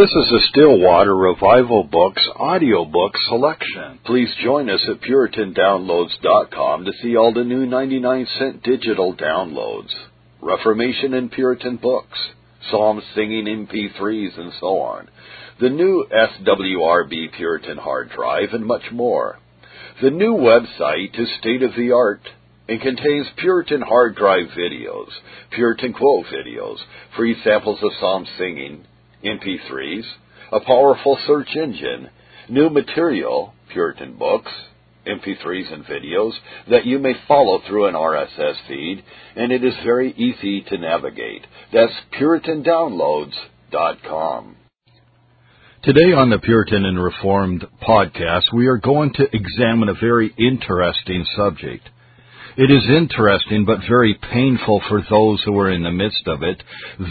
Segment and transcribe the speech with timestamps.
[0.00, 3.98] This is a Still Waters Revival Books audiobook selection.
[4.06, 9.90] Please join us at PuritanDownloads.com to see all the new 99 cent digital downloads,
[10.40, 12.18] Reformation and Puritan books,
[12.70, 15.08] Psalm singing MP3s, and so on,
[15.60, 19.38] the new SWRB Puritan hard drive, and much more.
[20.00, 22.22] The new website is state of the art
[22.70, 25.10] and contains Puritan hard drive videos,
[25.50, 26.78] Puritan quote videos,
[27.18, 28.86] free samples of psalm singing,
[29.24, 30.04] MP3s,
[30.52, 32.10] a powerful search engine,
[32.48, 34.52] new material, Puritan books,
[35.06, 36.32] MP3s and videos
[36.68, 39.02] that you may follow through an RSS feed,
[39.36, 41.46] and it is very easy to navigate.
[41.72, 44.56] That's PuritanDownloads.com.
[45.82, 51.24] Today on the Puritan and Reformed podcast, we are going to examine a very interesting
[51.34, 51.88] subject.
[52.56, 56.62] It is interesting but very painful for those who are in the midst of it.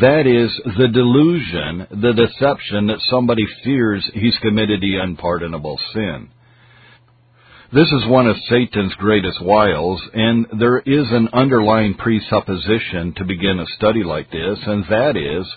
[0.01, 6.29] That is the delusion, the deception that somebody fears he's committed the unpardonable sin.
[7.71, 13.59] This is one of Satan's greatest wiles, and there is an underlying presupposition to begin
[13.59, 15.47] a study like this, and that is,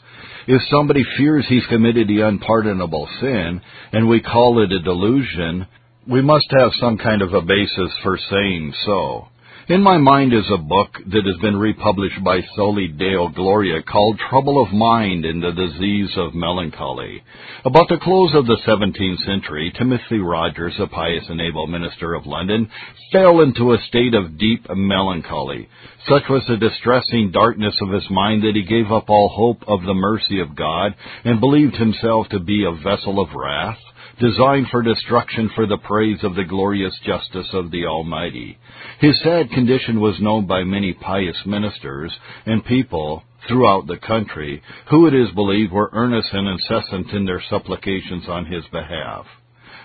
[0.46, 5.66] if somebody fears he's committed the unpardonable sin, and we call it a delusion,
[6.06, 9.28] we must have some kind of a basis for saying so.
[9.72, 14.20] In my mind is a book that has been republished by Soli Deo Gloria called
[14.28, 17.22] Trouble of Mind and the Disease of Melancholy.
[17.64, 22.26] About the close of the 17th century, Timothy Rogers, a pious and able minister of
[22.26, 22.68] London,
[23.12, 25.70] fell into a state of deep melancholy.
[26.06, 29.86] Such was the distressing darkness of his mind that he gave up all hope of
[29.86, 33.78] the mercy of God and believed himself to be a vessel of wrath
[34.20, 38.58] designed for destruction for the praise of the glorious justice of the Almighty.
[39.00, 42.12] His sad condition was known by many pious ministers
[42.46, 47.42] and people throughout the country, who it is believed were earnest and incessant in their
[47.50, 49.26] supplications on his behalf.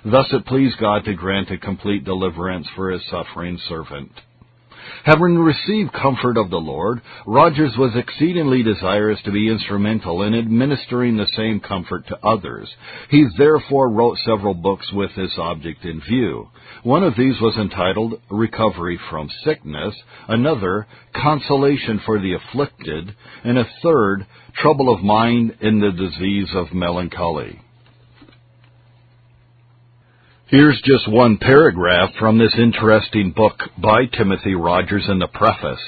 [0.05, 4.11] Thus it pleased God to grant a complete deliverance for his suffering servant.
[5.03, 11.17] Having received comfort of the Lord, Rogers was exceedingly desirous to be instrumental in administering
[11.17, 12.69] the same comfort to others.
[13.09, 16.49] He therefore wrote several books with this object in view.
[16.83, 19.95] One of these was entitled Recovery from Sickness,
[20.27, 24.25] another, Consolation for the Afflicted, and a third,
[24.55, 27.59] Trouble of Mind in the Disease of Melancholy.
[30.49, 35.81] Here's just one paragraph from this interesting book by Timothy Rogers in the preface.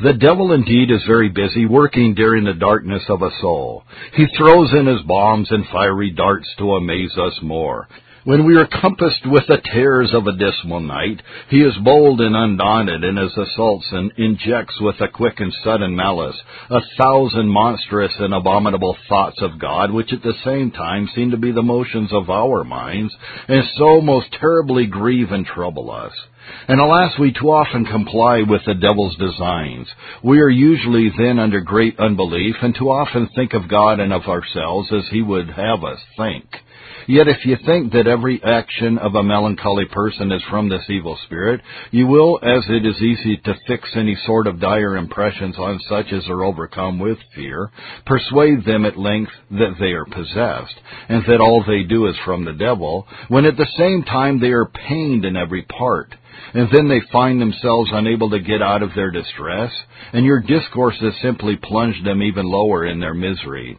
[0.00, 3.82] The devil indeed is very busy working during the darkness of a soul.
[4.12, 7.88] He throws in his bombs and fiery darts to amaze us more.
[8.26, 12.34] When we are compassed with the terrors of a dismal night, he is bold and
[12.34, 16.34] undaunted in his assaults and injects with a quick and sudden malice
[16.68, 21.36] a thousand monstrous and abominable thoughts of God, which at the same time seem to
[21.36, 23.14] be the motions of our minds,
[23.46, 26.12] and so most terribly grieve and trouble us.
[26.66, 29.86] And alas, we too often comply with the devil's designs.
[30.24, 34.22] We are usually then under great unbelief, and too often think of God and of
[34.22, 36.44] ourselves as he would have us think.
[37.08, 41.16] Yet if you think that every action of a melancholy person is from this evil
[41.24, 41.60] spirit,
[41.92, 46.12] you will, as it is easy to fix any sort of dire impressions on such
[46.12, 47.70] as are overcome with fear,
[48.06, 50.74] persuade them at length that they are possessed,
[51.08, 54.50] and that all they do is from the devil, when at the same time they
[54.50, 56.14] are pained in every part
[56.54, 59.72] and then they find themselves unable to get out of their distress,
[60.12, 63.78] and your discourse has simply plunged them even lower in their misery.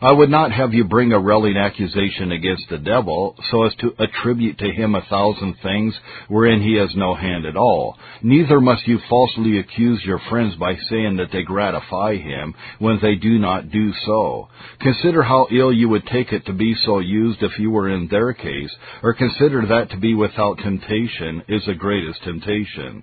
[0.00, 3.94] I would not have you bring a railing accusation against the devil, so as to
[3.98, 5.98] attribute to him a thousand things
[6.28, 7.98] wherein he has no hand at all.
[8.22, 13.16] Neither must you falsely accuse your friends by saying that they gratify him, when they
[13.16, 14.48] do not do so.
[14.80, 18.06] Consider how ill you would take it to be so used if you were in
[18.06, 23.02] their case, or consider that to be without temptation is the greatest temptation.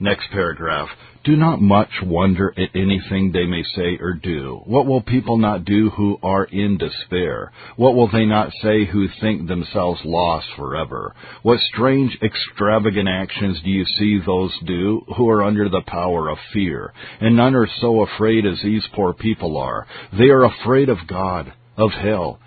[0.00, 0.88] Next paragraph.
[1.24, 4.62] Do not much wonder at anything they may say or do.
[4.64, 7.50] What will people not do who are in despair?
[7.74, 11.14] What will they not say who think themselves lost forever?
[11.42, 16.38] What strange, extravagant actions do you see those do who are under the power of
[16.52, 16.92] fear?
[17.20, 19.84] And none are so afraid as these poor people are.
[20.16, 22.38] They are afraid of God, of hell,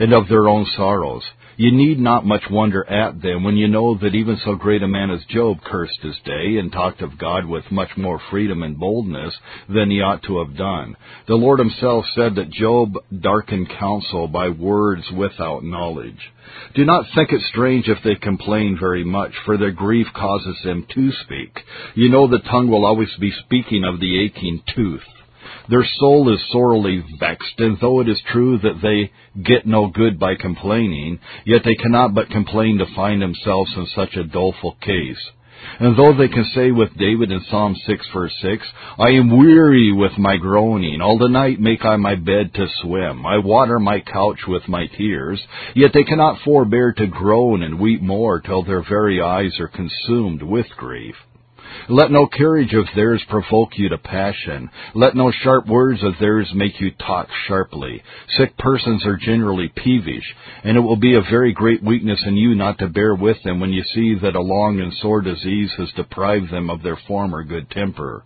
[0.00, 1.22] and of their own sorrows.
[1.58, 4.88] You need not much wonder at them when you know that even so great a
[4.88, 8.78] man as Job cursed his day and talked of God with much more freedom and
[8.78, 9.34] boldness
[9.66, 10.96] than he ought to have done.
[11.26, 16.30] The Lord himself said that Job darkened counsel by words without knowledge.
[16.74, 20.86] Do not think it strange if they complain very much, for their grief causes them
[20.94, 21.58] to speak.
[21.94, 25.00] You know the tongue will always be speaking of the aching tooth.
[25.68, 29.10] Their soul is sorely vexed, and though it is true that they
[29.42, 34.16] get no good by complaining, yet they cannot but complain to find themselves in such
[34.16, 35.30] a doleful case.
[35.80, 38.66] And though they can say with David in Psalm 6 verse 6,
[38.98, 43.26] I am weary with my groaning, all the night make I my bed to swim,
[43.26, 45.42] I water my couch with my tears,
[45.74, 50.42] yet they cannot forbear to groan and weep more till their very eyes are consumed
[50.42, 51.16] with grief.
[51.88, 54.70] Let no carriage of theirs provoke you to passion.
[54.94, 58.02] Let no sharp words of theirs make you talk sharply.
[58.36, 60.34] Sick persons are generally peevish,
[60.64, 63.60] and it will be a very great weakness in you not to bear with them
[63.60, 67.44] when you see that a long and sore disease has deprived them of their former
[67.44, 68.24] good temper.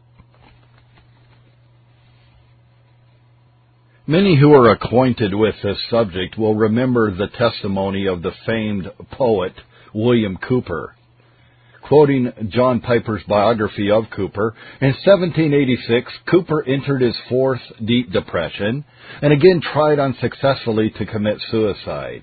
[4.06, 9.52] Many who are acquainted with this subject will remember the testimony of the famed poet
[9.92, 10.94] William Cowper.
[11.90, 18.84] Quoting John Piper's biography of Cowper, in 1786, Cowper entered his fourth deep depression
[19.20, 22.22] and again tried unsuccessfully to commit suicide.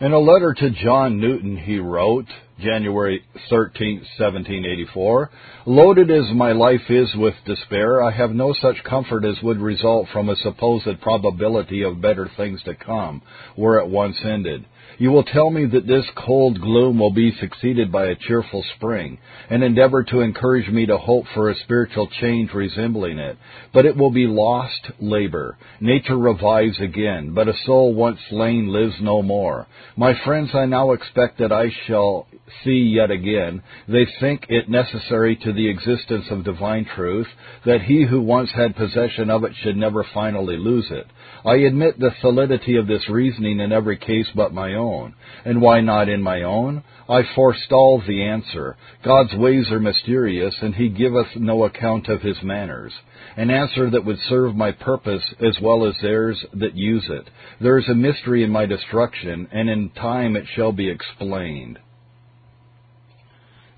[0.00, 2.24] In a letter to John Newton, he wrote,
[2.58, 5.30] January 13, 1784,
[5.66, 10.08] Loaded as my life is with despair, I have no such comfort as would result
[10.14, 13.20] from a supposed probability of better things to come,
[13.54, 14.64] were it once ended.
[14.98, 19.18] You will tell me that this cold gloom will be succeeded by a cheerful spring,
[19.50, 23.36] and endeavor to encourage me to hope for a spiritual change resembling it.
[23.72, 25.58] But it will be lost labor.
[25.80, 29.66] Nature revives again, but a soul once slain lives no more.
[29.96, 32.26] My friends, I now expect that I shall
[32.62, 33.62] see yet again.
[33.88, 37.28] They think it necessary to the existence of divine truth
[37.64, 41.06] that he who once had possession of it should never finally lose it.
[41.44, 45.14] I admit the solidity of this reasoning in every case but my own.
[45.44, 46.82] And why not in my own?
[47.06, 48.76] I forestall the answer.
[49.04, 52.94] God's ways are mysterious, and he giveth no account of his manners.
[53.36, 57.28] An answer that would serve my purpose as well as theirs that use it.
[57.60, 61.78] There is a mystery in my destruction, and in time it shall be explained.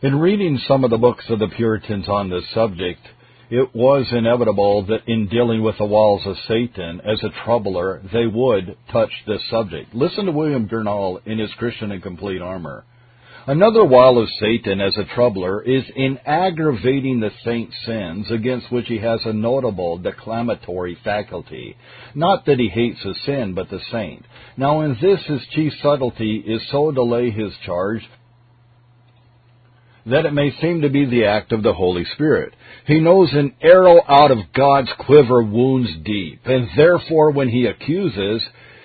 [0.02, 3.00] In reading some of the books of the Puritans on this subject,
[3.50, 8.26] it was inevitable that in dealing with the walls of Satan as a troubler, they
[8.26, 9.94] would touch this subject.
[9.94, 12.84] Listen to William Gurnall in his Christian in Complete Armor.
[13.48, 18.88] Another wile of Satan as a troubler is in aggravating the saint's sins against which
[18.88, 21.76] he has a notable declamatory faculty.
[22.16, 24.24] Not that he hates the sin, but the saint.
[24.56, 28.02] Now in this his chief subtlety is so to lay his charge
[30.06, 32.54] that it may seem to be the act of the Holy Spirit.
[32.86, 38.42] He knows an arrow out of God's quiver wounds deep, and therefore when he accuses,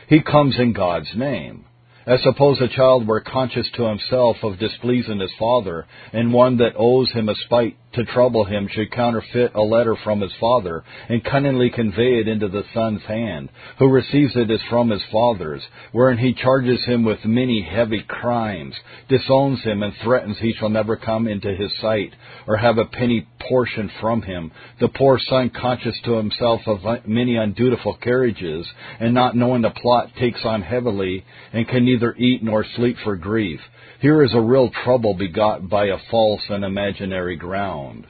[0.08, 1.66] he comes in God's name.
[2.06, 6.74] As suppose a child were conscious to himself of displeasing his father, and one that
[6.76, 11.24] owes him a spite to trouble him should counterfeit a letter from his father, and
[11.24, 13.50] cunningly convey it into the son's hand,
[13.80, 15.62] who receives it as from his father's,
[15.92, 18.76] wherein he charges him with many heavy crimes,
[19.10, 22.14] disowns him, and threatens he shall never come into his sight,
[22.48, 24.52] or have a penny portion from him.
[24.80, 28.66] The poor son, conscious to himself of many undutiful carriages,
[29.00, 33.16] and not knowing the plot, takes on heavily, and can neither eat nor sleep for
[33.16, 33.60] grief.
[34.02, 38.08] Here is a real trouble begot by a false and imaginary ground.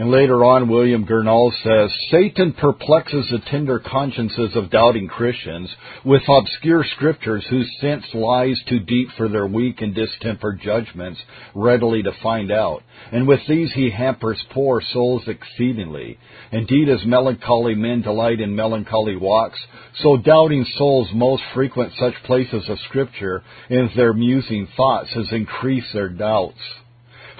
[0.00, 5.68] And later on, William Gurnall says, Satan perplexes the tender consciences of doubting Christians
[6.06, 11.20] with obscure scriptures whose sense lies too deep for their weak and distempered judgments
[11.54, 12.82] readily to find out.
[13.12, 16.18] And with these he hampers poor souls exceedingly.
[16.50, 19.60] Indeed, as melancholy men delight in melancholy walks,
[19.96, 25.92] so doubting souls most frequent such places of scripture in their musing thoughts as increase
[25.92, 26.56] their doubts.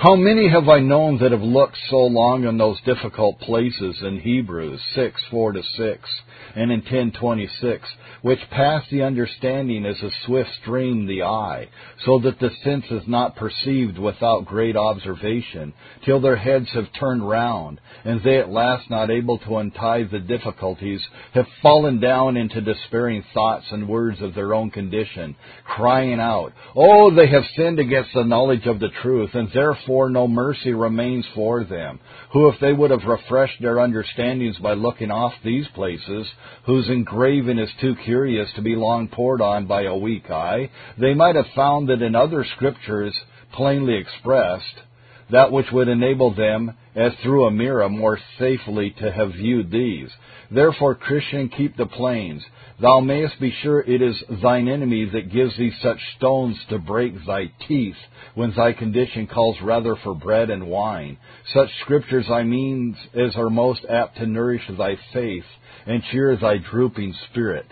[0.03, 4.19] How many have I known that have looked so long in those difficult places in
[4.19, 6.23] Hebrews 6, 4 to 6,
[6.57, 7.81] and in 10:26,
[8.23, 11.69] which pass the understanding as a swift stream the eye,
[12.05, 15.73] so that the sense is not perceived without great observation,
[16.05, 20.19] till their heads have turned round, and they at last not able to untie the
[20.19, 25.35] difficulties, have fallen down into despairing thoughts and words of their own condition,
[25.65, 30.11] crying out, Oh, they have sinned against the knowledge of the truth, and therefore therefore
[30.11, 32.01] no mercy remains for them,
[32.33, 36.27] who if they would have refreshed their understandings by looking off these places,
[36.67, 41.15] whose engraving is too curious to be long pored on by a weak eye, they
[41.15, 43.15] might have found that in other scriptures
[43.53, 44.83] plainly expressed,
[45.31, 50.09] that which would enable them, as through a mirror, more safely to have viewed these.
[50.51, 52.43] Therefore, Christian, keep the plains.
[52.81, 57.15] Thou mayest be sure it is thine enemy that gives thee such stones to break
[57.25, 57.95] thy teeth,
[58.35, 61.17] when thy condition calls rather for bread and wine.
[61.55, 65.47] Such scriptures I mean as are most apt to nourish thy faith
[65.87, 67.67] and cheer thy drooping spirit.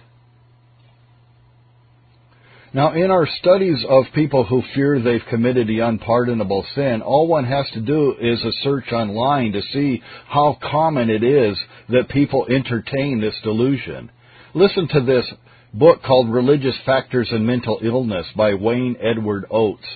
[2.75, 7.47] Now, in our studies of people who fear they've committed the unpardonable sin, all one
[7.47, 11.57] has to do is a search online to see how common it is
[11.89, 14.11] that people entertain this delusion.
[14.53, 15.25] Listen to this
[15.73, 19.87] book called Religious Factors in Mental Illness by Wayne Edward Oates.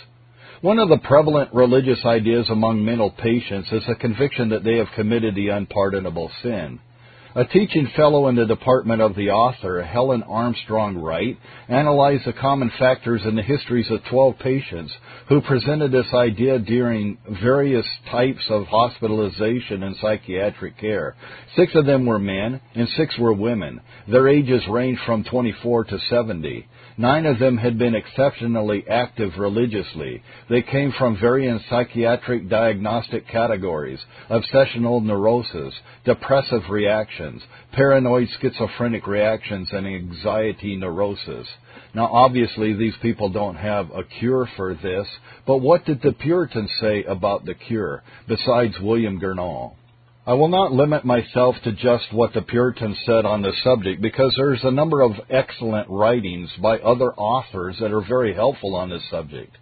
[0.63, 4.89] One of the prevalent religious ideas among mental patients is a conviction that they have
[4.95, 6.79] committed the unpardonable sin.
[7.35, 12.71] A teaching fellow in the department of the author, Helen Armstrong Wright, analyzed the common
[12.79, 14.93] factors in the histories of 12 patients
[15.31, 21.17] who presented this idea during various types of hospitalization and psychiatric care.
[21.57, 23.81] Six of them were men and six were women.
[24.07, 26.67] Their ages ranged from 24 to 70.
[27.03, 30.23] Nine of them had been exceptionally active religiously.
[30.49, 33.99] They came from varying psychiatric diagnostic categories
[34.31, 37.43] obsessional neurosis, depressive reactions,
[37.73, 41.49] paranoid schizophrenic reactions, and anxiety neurosis.
[41.93, 45.09] Now, obviously, these people don't have a cure for this,
[45.45, 49.75] but what did the Puritans say about the cure, besides William Gurnall?
[50.25, 54.33] I will not limit myself to just what the Puritans said on the subject because
[54.37, 59.03] there's a number of excellent writings by other authors that are very helpful on this
[59.11, 59.57] subject.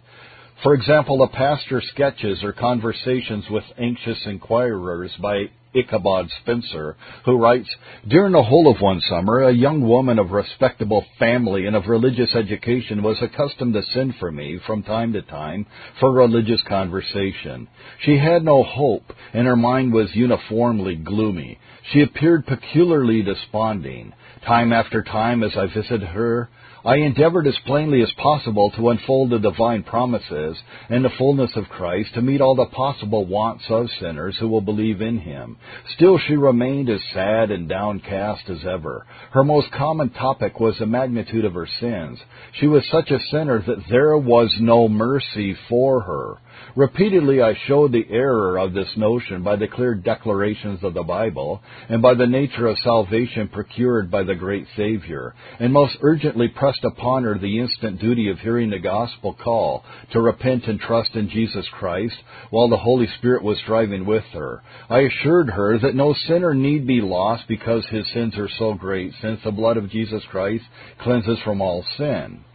[0.61, 7.69] For example, the Pastor Sketches or Conversations with Anxious Inquirers by Ichabod Spencer, who writes,
[8.07, 12.35] During the whole of one summer, a young woman of respectable family and of religious
[12.35, 15.65] education was accustomed to send for me from time to time
[15.99, 17.67] for religious conversation.
[18.01, 21.59] She had no hope, and her mind was uniformly gloomy.
[21.91, 24.13] She appeared peculiarly desponding.
[24.45, 26.49] Time after time, as I visited her,
[26.83, 30.57] I endeavored as plainly as possible to unfold the divine promises
[30.89, 34.61] and the fullness of Christ to meet all the possible wants of sinners who will
[34.61, 35.57] believe in Him.
[35.93, 39.05] Still she remained as sad and downcast as ever.
[39.29, 42.19] Her most common topic was the magnitude of her sins.
[42.53, 46.37] She was such a sinner that there was no mercy for her.
[46.75, 51.61] Repeatedly I showed the error of this notion by the clear declarations of the Bible
[51.89, 56.85] and by the nature of salvation procured by the great Savior, and most urgently pressed
[56.85, 61.29] upon her the instant duty of hearing the gospel call to repent and trust in
[61.29, 62.15] Jesus Christ
[62.51, 64.63] while the Holy Spirit was striving with her.
[64.89, 69.11] I assured her that no sinner need be lost because his sins are so great,
[69.21, 70.63] since the blood of Jesus Christ
[70.99, 72.45] cleanses from all sin.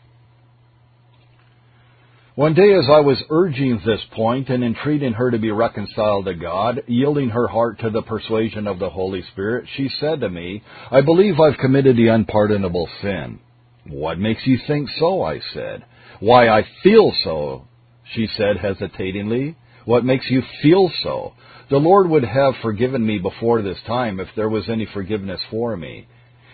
[2.37, 6.35] One day, as I was urging this point and entreating her to be reconciled to
[6.35, 10.63] God, yielding her heart to the persuasion of the Holy Spirit, she said to me,
[10.91, 13.39] I believe I've committed the unpardonable sin.
[13.89, 15.23] What makes you think so?
[15.23, 15.87] I said.
[16.21, 17.69] Why, I feel so,
[18.13, 19.57] she said hesitatingly.
[19.87, 21.33] What makes you feel so?
[21.71, 25.75] The Lord would have forgiven me before this time if there was any forgiveness for
[25.75, 26.07] me.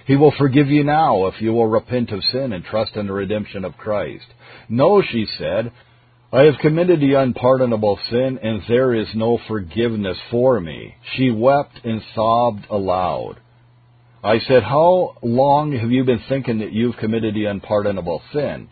[0.07, 3.13] He will forgive you now if you will repent of sin and trust in the
[3.13, 4.27] redemption of Christ.
[4.69, 5.73] No, she said,
[6.33, 10.95] I have committed the unpardonable sin and there is no forgiveness for me.
[11.15, 13.37] She wept and sobbed aloud.
[14.25, 18.69] I said, How long have you been thinking that you've committed the unpardonable sin?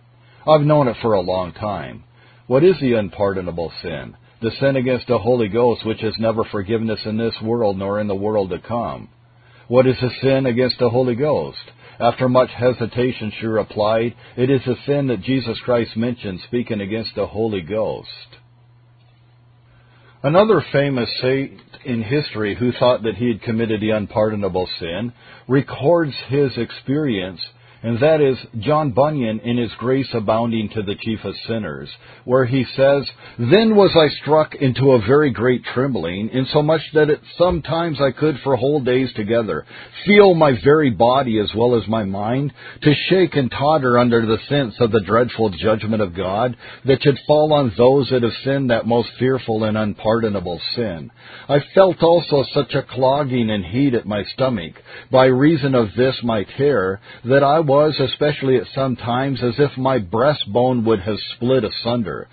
[0.47, 2.05] I've known it for a long time.
[2.47, 4.17] What is the unpardonable sin?
[4.41, 8.09] The sin against the Holy Ghost, which has never forgiveness in this world nor in
[8.09, 9.09] the world to come.
[9.71, 11.71] What is a sin against the Holy Ghost?
[12.01, 17.15] After much hesitation, she replied, It is a sin that Jesus Christ mentioned speaking against
[17.15, 18.09] the Holy Ghost.
[20.25, 25.13] Another famous saint in history who thought that he had committed the unpardonable sin
[25.47, 27.41] records his experience
[27.83, 31.89] and that is John Bunyan in his Grace Abounding to the Chief of Sinners,
[32.25, 33.09] where he says,
[33.39, 38.39] Then was I struck into a very great trembling, insomuch that at sometimes I could
[38.45, 39.65] for whole days together
[40.07, 44.39] feel my very body as well as my mind to shake and totter under the
[44.49, 48.71] sense of the dreadful judgment of God that should fall on those that have sinned
[48.71, 51.11] that most fearful and unpardonable sin.
[51.49, 54.75] I felt also such a clogging and heat at my stomach,
[55.11, 59.79] by reason of this my terror, that I was, especially at some times, as if
[59.79, 62.27] my breastbone would have split asunder.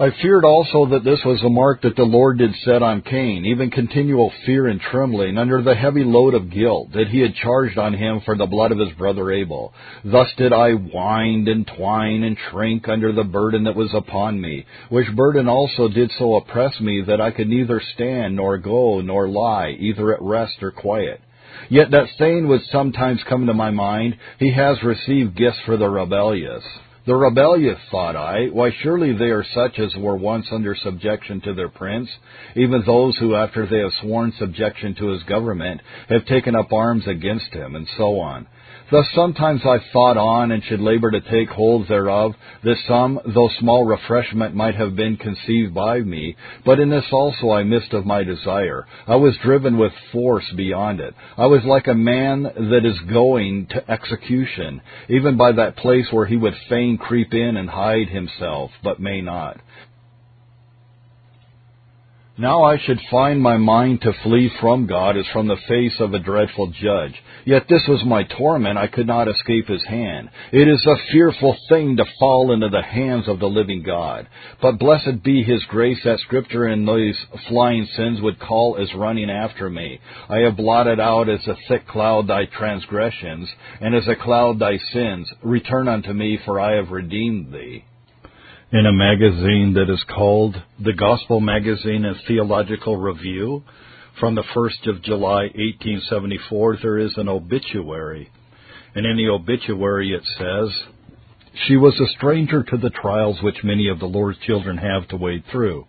[0.00, 3.44] I feared also that this was a mark that the Lord did set on Cain,
[3.44, 7.78] even continual fear and trembling under the heavy load of guilt that he had charged
[7.78, 9.72] on him for the blood of his brother Abel.
[10.04, 14.66] Thus did I wind and twine and shrink under the burden that was upon me,
[14.88, 19.28] which burden also did so oppress me that I could neither stand nor go nor
[19.28, 21.20] lie, either at rest or quiet.
[21.68, 25.88] Yet that saying would sometimes come to my mind, He has received gifts for the
[25.88, 26.64] rebellious.
[27.04, 31.52] The rebellious, thought I, why surely they are such as were once under subjection to
[31.52, 32.08] their prince,
[32.54, 37.08] even those who after they have sworn subjection to his government have taken up arms
[37.08, 38.46] against him, and so on.
[38.90, 43.48] Thus sometimes I thought on and should labor to take hold thereof, that some, though
[43.58, 48.04] small refreshment might have been conceived by me, but in this also I missed of
[48.04, 48.86] my desire.
[49.06, 51.14] I was driven with force beyond it.
[51.38, 56.26] I was like a man that is going to execution, even by that place where
[56.26, 59.58] he would fain creep in and hide himself, but may not.
[62.38, 66.14] Now I should find my mind to flee from God as from the face of
[66.14, 67.12] a dreadful judge.
[67.44, 70.30] Yet this was my torment, I could not escape his hand.
[70.50, 74.28] It is a fearful thing to fall into the hands of the living God.
[74.62, 79.28] But blessed be his grace that scripture and these flying sins would call as running
[79.28, 80.00] after me.
[80.30, 83.46] I have blotted out as a thick cloud thy transgressions,
[83.82, 85.30] and as a cloud thy sins.
[85.42, 87.84] Return unto me, for I have redeemed thee
[88.72, 93.62] in a magazine that is called the Gospel Magazine and Theological Review.
[94.18, 98.30] From the 1st of July 1874, there is an obituary.
[98.94, 100.70] And in the obituary it says,
[101.66, 105.16] She was a stranger to the trials which many of the Lord's children have to
[105.16, 105.86] wade through.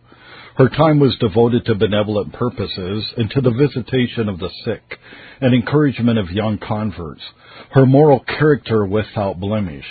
[0.58, 5.00] Her time was devoted to benevolent purposes and to the visitation of the sick
[5.40, 7.22] and encouragement of young converts.
[7.72, 9.86] Her moral character without blemish.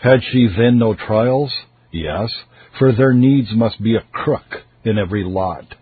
[0.00, 1.52] Had she then no trials?
[1.90, 2.30] Yes,
[2.78, 5.74] for their needs must be a crook in every lot.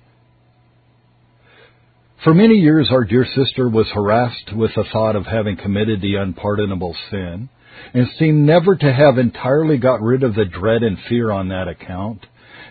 [2.22, 6.16] For many years our dear sister was harassed with the thought of having committed the
[6.16, 7.48] unpardonable sin,
[7.92, 11.68] and seemed never to have entirely got rid of the dread and fear on that
[11.68, 12.24] account,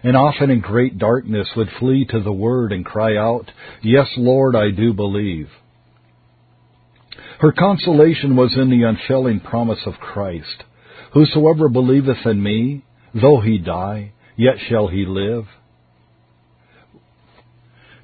[0.04, 3.52] and often in great darkness would flee to the Word and cry out,
[3.82, 5.50] Yes, Lord, I do believe.
[7.40, 10.64] Her consolation was in the unfailing promise of Christ.
[11.14, 12.84] Whosoever believeth in me,
[13.20, 15.46] Though he die, yet shall he live.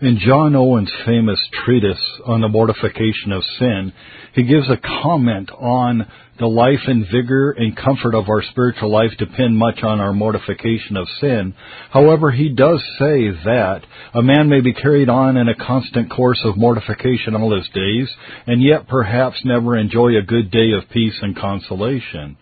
[0.02, 3.94] In John Owen's famous treatise on the mortification of sin,
[4.34, 6.08] he gives a comment on
[6.40, 10.98] the life and vigor and comfort of our spiritual life depend much on our mortification
[10.98, 11.54] of sin.
[11.92, 13.82] However, he does say that
[14.16, 18.10] a man may be carried on in a constant course of mortification all his days,
[18.48, 22.38] and yet perhaps never enjoy a good day of peace and consolation.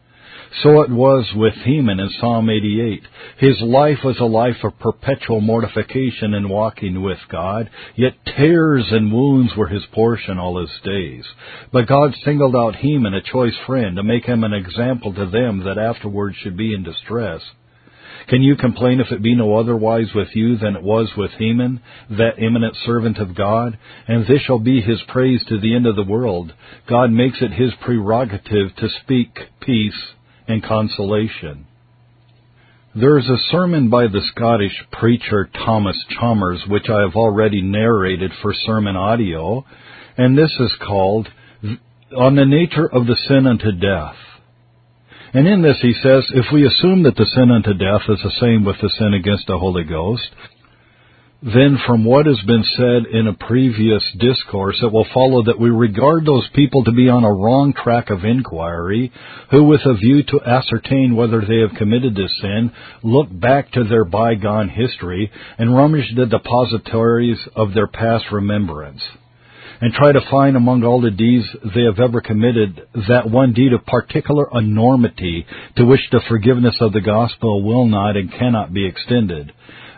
[0.52, 3.04] So it was with Heman in Psalm 88.
[3.38, 9.14] His life was a life of perpetual mortification in walking with God, yet tears and
[9.14, 11.24] wounds were his portion all his days.
[11.72, 15.66] But God singled out Heman, a choice friend, to make him an example to them
[15.66, 17.42] that afterwards should be in distress.
[18.28, 21.80] Can you complain if it be no otherwise with you than it was with Heman,
[22.10, 23.78] that eminent servant of God?
[24.08, 26.54] And this shall be his praise to the end of the world.
[26.88, 30.14] God makes it his prerogative to speak peace
[30.50, 31.66] and consolation.
[32.96, 38.32] There is a sermon by the Scottish preacher Thomas Chalmers, which I have already narrated
[38.42, 39.64] for SermonAudio,
[40.18, 41.30] and this is called
[42.18, 44.16] On the Nature of the Sin unto Death.
[45.34, 48.34] And in this he says, if we assume that the sin unto death is the
[48.42, 50.28] same with the sin against the Holy Ghost,
[51.42, 55.70] then from what has been said in a previous discourse, it will follow that we
[55.70, 59.12] regard those people to be on a wrong track of inquiry,
[59.50, 62.74] who with a view to ascertain whether they have committed this sin,
[63.04, 69.02] look back to their bygone history and rummage the depositories of their past remembrance
[69.82, 73.72] and try to find among all the deeds they have ever committed that one deed
[73.72, 75.46] of particular enormity
[75.78, 79.54] to which the forgiveness of the gospel will not and cannot be extended.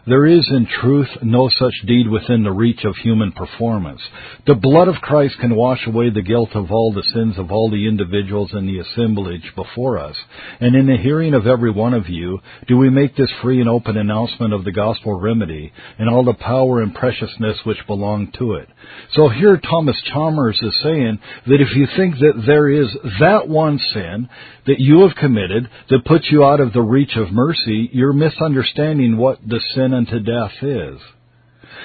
[0.08, 4.02] There is in truth no such deed within the reach of human performance.
[4.48, 7.70] The blood of Christ can wash away the guilt of all the sins of all
[7.70, 10.16] the individuals in the assemblage before us.
[10.60, 13.70] And in the hearing of every one of you, do we make this free and
[13.70, 18.54] open announcement of the gospel remedy and all the power and preciousness which belong to
[18.54, 18.70] it.
[19.14, 22.88] So here Thomas Chalmers is saying that if you think that there is
[23.20, 24.30] that one sin
[24.66, 29.18] that you have committed that puts you out of the reach of mercy, you're misunderstanding
[29.18, 31.00] what the sin unto death is.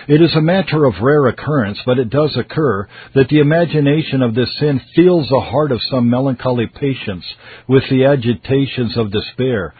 [0.08, 4.34] It is a matter of rare occurrence, but it does occur, that the imagination of
[4.34, 7.26] this sin fills the heart of some melancholy patients
[7.68, 9.74] with the agitations of despair,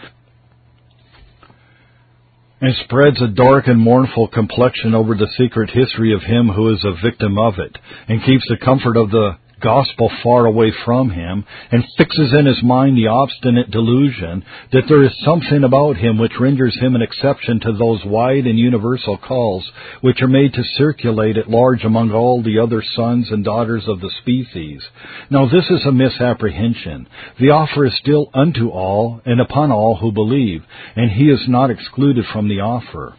[2.60, 6.84] and spreads a dark and mournful complexion over the secret history of him who is
[6.84, 7.76] a victim of it,
[8.08, 12.62] and keeps the comfort of the gospel far away from him and fixes in his
[12.62, 17.58] mind the obstinate delusion that there is something about him which renders him an exception
[17.60, 19.64] to those wide and universal calls
[20.02, 24.00] which are made to circulate at large among all the other sons and daughters of
[24.00, 24.82] the species.
[25.30, 27.08] Now this is a misapprehension.
[27.40, 30.62] The offer is still unto all and upon all who believe,
[30.94, 33.16] and he is not excluded from the offer.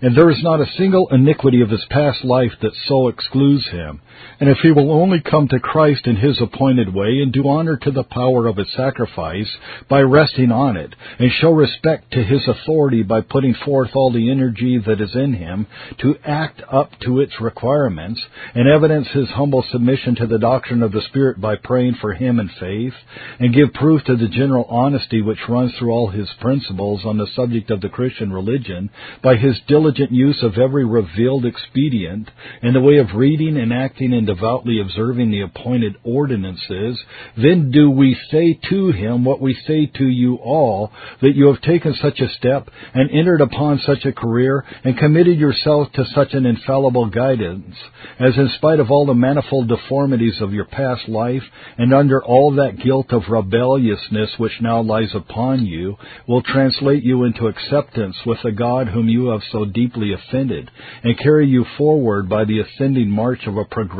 [0.00, 4.00] And there is not a single iniquity of his past life that so excludes him.
[4.40, 7.76] And if he will only come to Christ in his appointed way and do honor
[7.76, 9.48] to the power of his sacrifice
[9.88, 14.30] by resting on it, and show respect to his authority by putting forth all the
[14.30, 15.66] energy that is in him
[16.00, 20.92] to act up to its requirements, and evidence his humble submission to the doctrine of
[20.92, 22.94] the Spirit by praying for him in faith,
[23.40, 27.26] and give proof to the general honesty which runs through all his principles on the
[27.34, 28.90] subject of the Christian religion
[29.22, 32.30] by his diligent use of every revealed expedient
[32.62, 36.98] in the way of reading and acting and devoutly observing the appointed ordinances,
[37.36, 40.90] then do we say to him what we say to you all,
[41.20, 45.38] that you have taken such a step and entered upon such a career and committed
[45.38, 47.74] yourself to such an infallible guidance,
[48.18, 51.42] as in spite of all the manifold deformities of your past life
[51.76, 57.24] and under all that guilt of rebelliousness which now lies upon you, will translate you
[57.24, 60.70] into acceptance with the God whom you have so deeply offended,
[61.02, 63.97] and carry you forward by the ascending march of a progressive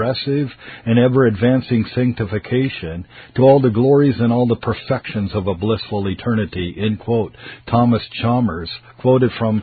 [0.87, 3.07] and ever advancing sanctification
[3.37, 6.75] to all the glories and all the perfections of a blissful eternity.
[6.79, 7.35] End quote.
[7.69, 9.63] Thomas Chalmers, quoted from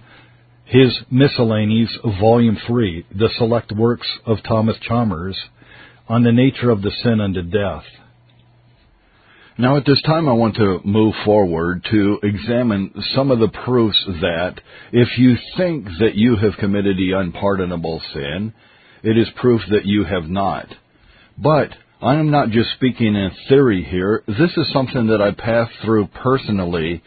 [0.66, 5.38] his Miscellanies, Volume 3, The Select Works of Thomas Chalmers,
[6.08, 7.84] on the nature of the sin unto death.
[9.58, 13.98] Now, at this time, I want to move forward to examine some of the proofs
[14.06, 14.56] that
[14.92, 18.54] if you think that you have committed the unpardonable sin,
[19.06, 20.68] it is proof that you have not.
[21.38, 21.70] But
[22.02, 24.24] I am not just speaking in theory here.
[24.28, 27.04] This is something that I passed through personally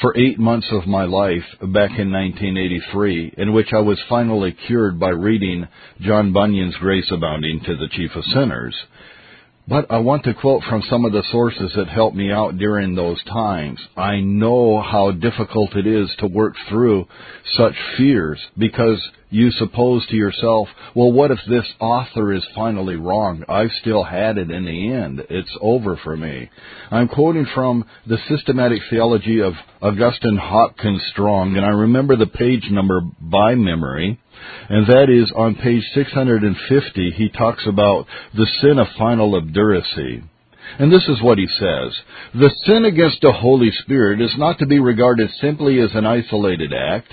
[0.00, 4.98] for eight months of my life back in 1983, in which I was finally cured
[4.98, 5.68] by reading
[6.00, 8.74] John Bunyan's Grace Abounding to the Chief of Sinners.
[9.68, 12.94] But I want to quote from some of the sources that helped me out during
[12.94, 13.80] those times.
[13.96, 17.08] I know how difficult it is to work through
[17.56, 23.42] such fears because you suppose to yourself, well, what if this author is finally wrong?
[23.48, 25.26] I've still had it in the end.
[25.28, 26.48] It's over for me.
[26.92, 32.68] I'm quoting from the Systematic Theology of Augustine Hopkins Strong, and I remember the page
[32.70, 34.20] number by memory
[34.68, 40.22] and that is on page 650, he talks about the sin of final obduracy.
[40.78, 41.96] And this is what he says.
[42.34, 46.72] The sin against the Holy Spirit is not to be regarded simply as an isolated
[46.72, 47.12] act,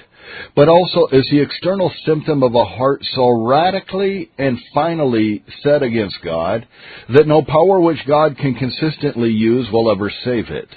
[0.55, 6.17] but also as the external symptom of a heart so radically and finally set against
[6.23, 6.67] God
[7.09, 10.69] that no power which God can consistently use will ever save it.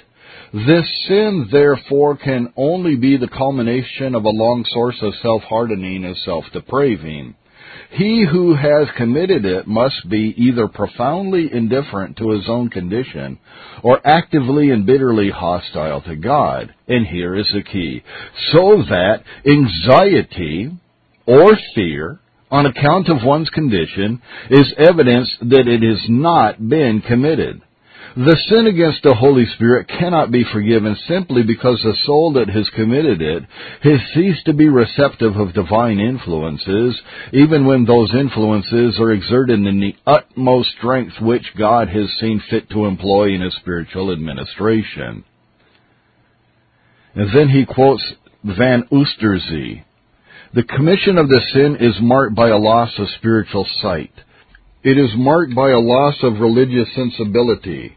[0.53, 6.15] This sin, therefore, can only be the culmination of a long source of self-hardening and
[6.17, 7.35] self-depraving.
[7.91, 13.39] He who has committed it must be either profoundly indifferent to his own condition
[13.83, 16.73] or actively and bitterly hostile to God.
[16.87, 18.03] And here is the key.
[18.51, 20.71] So that anxiety
[21.25, 27.61] or fear on account of one's condition is evidence that it has not been committed.
[28.15, 32.69] The sin against the Holy Spirit cannot be forgiven simply because the soul that has
[32.69, 33.43] committed it
[33.83, 36.99] has ceased to be receptive of divine influences,
[37.33, 42.69] even when those influences are exerted in the utmost strength which God has seen fit
[42.71, 45.23] to employ in his spiritual administration.
[47.13, 48.03] And then he quotes
[48.43, 49.83] Van Oosterzee.
[50.53, 54.13] The commission of the sin is marked by a loss of spiritual sight.
[54.83, 57.96] It is marked by a loss of religious sensibility.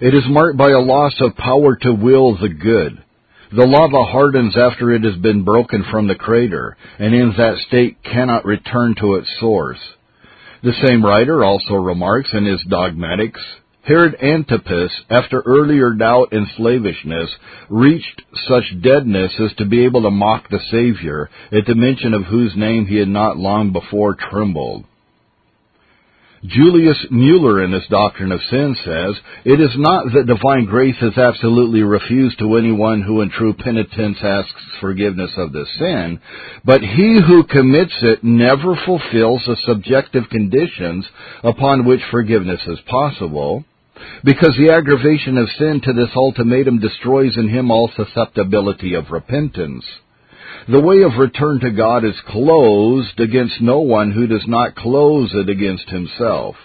[0.00, 3.02] It is marked by a loss of power to will the good.
[3.50, 7.96] The lava hardens after it has been broken from the crater, and in that state
[8.04, 9.80] cannot return to its source.
[10.62, 13.40] The same writer also remarks in his Dogmatics,
[13.82, 17.30] Herod Antipas, after earlier doubt and slavishness,
[17.68, 22.24] reached such deadness as to be able to mock the Savior, at the mention of
[22.24, 24.84] whose name he had not long before trembled.
[26.44, 31.18] Julius Mueller in his Doctrine of Sin says, It is not that divine grace is
[31.18, 36.20] absolutely refused to anyone who in true penitence asks forgiveness of the sin,
[36.64, 41.06] but he who commits it never fulfills the subjective conditions
[41.42, 43.64] upon which forgiveness is possible,
[44.22, 49.84] because the aggravation of sin to this ultimatum destroys in him all susceptibility of repentance.
[50.70, 55.34] The way of return to God is closed against no one who does not close
[55.34, 56.56] it against himself.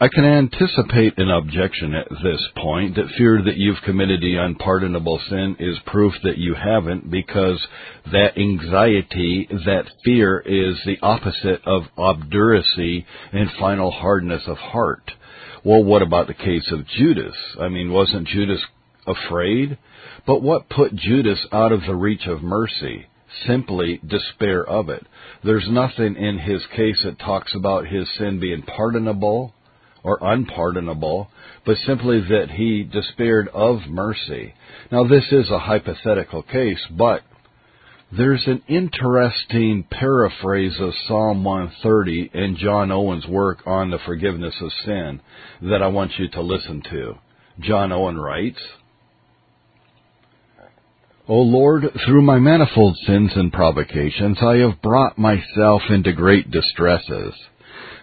[0.00, 5.20] I can anticipate an objection at this point that fear that you've committed the unpardonable
[5.28, 7.60] sin is proof that you haven't because
[8.12, 15.10] that anxiety, that fear is the opposite of obduracy and final hardness of heart.
[15.64, 17.34] Well, what about the case of Judas?
[17.60, 18.60] I mean, wasn't Judas
[19.06, 19.78] afraid?
[20.26, 23.06] But what put Judas out of the reach of mercy?
[23.46, 25.06] Simply despair of it.
[25.42, 29.54] There's nothing in his case that talks about his sin being pardonable
[30.04, 31.28] or unpardonable,
[31.64, 34.54] but simply that he despaired of mercy.
[34.90, 37.22] Now, this is a hypothetical case, but
[38.14, 44.70] there's an interesting paraphrase of Psalm 130 in John Owen's work on the forgiveness of
[44.84, 45.20] sin
[45.62, 47.14] that I want you to listen to.
[47.60, 48.60] John Owen writes,
[51.28, 57.32] O Lord, through my manifold sins and provocations, I have brought myself into great distresses.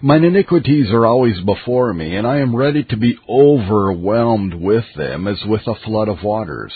[0.01, 5.27] Mine iniquities are always before me, and I am ready to be overwhelmed with them
[5.27, 6.71] as with a flood of waters.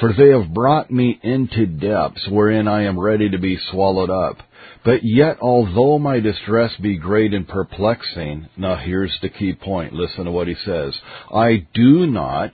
[0.00, 4.38] For they have brought me into depths wherein I am ready to be swallowed up.
[4.84, 9.92] But yet, although my distress be great and perplexing, now here's the key point.
[9.92, 10.98] Listen to what he says.
[11.32, 12.52] I do not,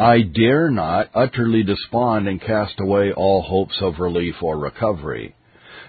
[0.00, 5.34] I dare not utterly despond and cast away all hopes of relief or recovery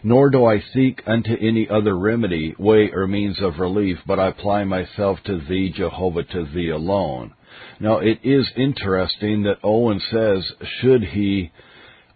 [0.03, 4.27] nor do I seek unto any other remedy, way, or means of relief, but I
[4.27, 7.33] apply myself to Thee, Jehovah, to Thee alone.
[7.79, 11.51] Now, it is interesting that Owen says, should he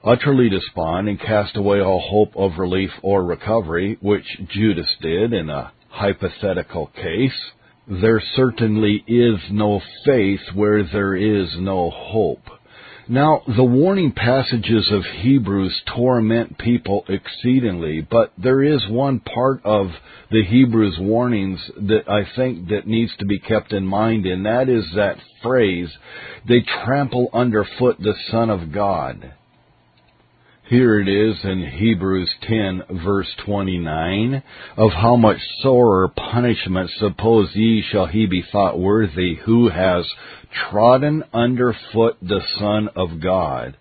[0.03, 5.49] utterly despond and cast away all hope of relief or recovery, which Judas did in
[5.49, 7.51] a hypothetical case,
[7.87, 12.43] there certainly is no faith where there is no hope.
[13.07, 19.91] Now, the warning passages of Hebrews torment people exceedingly, but there is one part of
[20.31, 24.69] the Hebrews warnings that I think that needs to be kept in mind, and that
[24.69, 25.89] is that phrase,
[26.47, 29.33] they trample underfoot the Son of God.
[30.67, 34.41] Here it is in Hebrews 10 verse 29,
[34.77, 40.11] of how much sorer punishment suppose ye shall he be thought worthy who has
[40.71, 43.77] trodden under foot the Son of God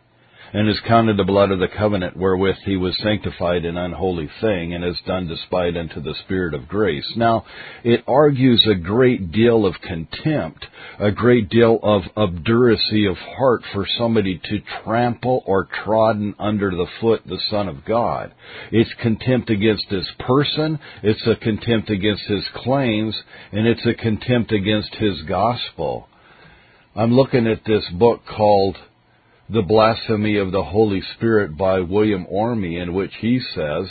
[0.55, 4.73] and has counted the blood of the covenant wherewith he was sanctified an unholy thing,
[4.73, 7.13] and has done despite unto the Spirit of grace.
[7.17, 7.45] Now,
[7.83, 10.65] it argues a great deal of contempt,
[11.01, 16.87] a great deal of obduracy of heart for somebody to trample or trodden under the
[17.01, 18.33] foot the Son of God.
[18.71, 24.53] It's contempt against his person, it's a contempt against his claims, and it's a contempt
[24.53, 26.09] against his gospel.
[26.95, 28.77] I'm looking at this book called
[29.49, 33.89] the Blasphemy of the Holy Spirit by William Orme, in which he says,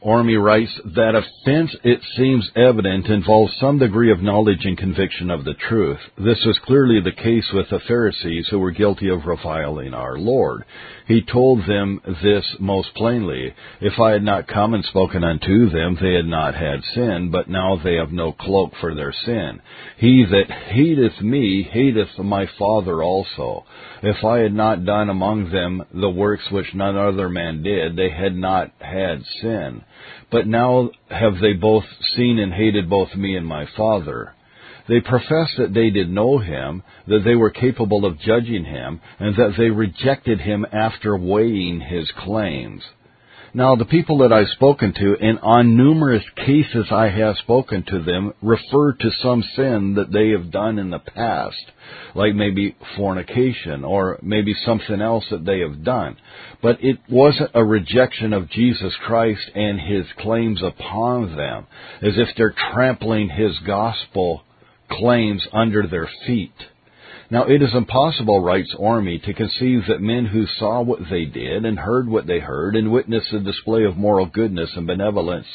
[0.00, 5.44] Orme writes, that offense, it seems evident, involves some degree of knowledge and conviction of
[5.44, 6.00] the truth.
[6.18, 10.64] This was clearly the case with the Pharisees who were guilty of reviling our Lord.
[11.06, 13.54] He told them this most plainly.
[13.80, 17.48] If I had not come and spoken unto them, they had not had sin, but
[17.48, 19.60] now they have no cloak for their sin.
[19.96, 23.64] He that hateth me hateth my Father also.
[24.02, 28.10] If I had not done among them the works which none other man did, they
[28.10, 29.82] had not had sin.
[30.30, 31.84] But now have they both
[32.14, 34.34] seen and hated both me and my Father.
[34.88, 39.36] They profess that they did know him, that they were capable of judging him, and
[39.36, 42.82] that they rejected him after weighing his claims.
[43.54, 48.02] Now, the people that I've spoken to, and on numerous cases I have spoken to
[48.02, 51.70] them, refer to some sin that they have done in the past,
[52.14, 56.16] like maybe fornication, or maybe something else that they have done.
[56.62, 61.66] But it wasn't a rejection of Jesus Christ and His claims upon them,
[62.00, 64.44] as if they're trampling His gospel
[64.98, 66.54] claims under their feet.
[67.32, 71.64] Now it is impossible, writes Orme, to conceive that men who saw what they did
[71.64, 75.46] and heard what they heard and witnessed the display of moral goodness and benevolence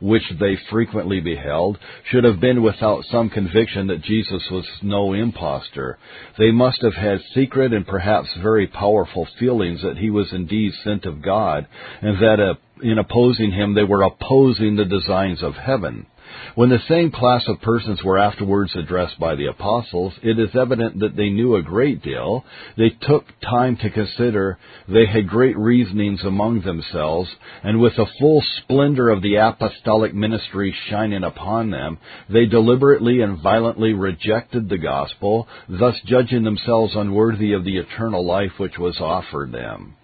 [0.00, 1.78] which they frequently beheld
[2.10, 5.98] should have been without some conviction that Jesus was no impostor.
[6.38, 11.04] They must have had secret and perhaps very powerful feelings that he was indeed sent
[11.04, 11.66] of God
[12.00, 16.06] and that a in opposing him, they were opposing the designs of heaven.
[16.54, 21.00] When the same class of persons were afterwards addressed by the apostles, it is evident
[21.00, 22.44] that they knew a great deal.
[22.76, 24.58] They took time to consider.
[24.88, 27.28] They had great reasonings among themselves,
[27.62, 33.38] and with the full splendor of the apostolic ministry shining upon them, they deliberately and
[33.38, 39.52] violently rejected the gospel, thus judging themselves unworthy of the eternal life which was offered
[39.52, 39.94] them.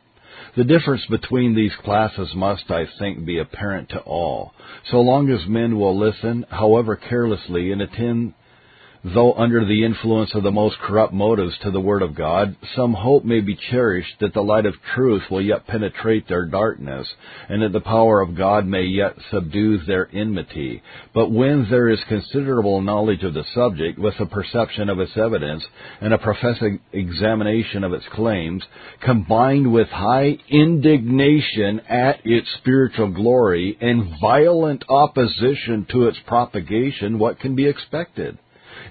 [0.55, 4.53] The difference between these classes must, I think, be apparent to all.
[4.91, 8.35] So long as men will listen, however carelessly, and attend
[9.05, 12.93] though under the influence of the most corrupt motives to the Word of God, some
[12.93, 17.09] hope may be cherished that the light of truth will yet penetrate their darkness,
[17.49, 20.83] and that the power of God may yet subdue their enmity.
[21.13, 25.65] But when there is considerable knowledge of the subject, with a perception of its evidence,
[26.01, 26.63] and a professed
[26.93, 28.63] examination of its claims,
[29.01, 37.41] combined with high indignation at its spiritual glory, and violent opposition to its propagation, what
[37.41, 38.39] can be expected?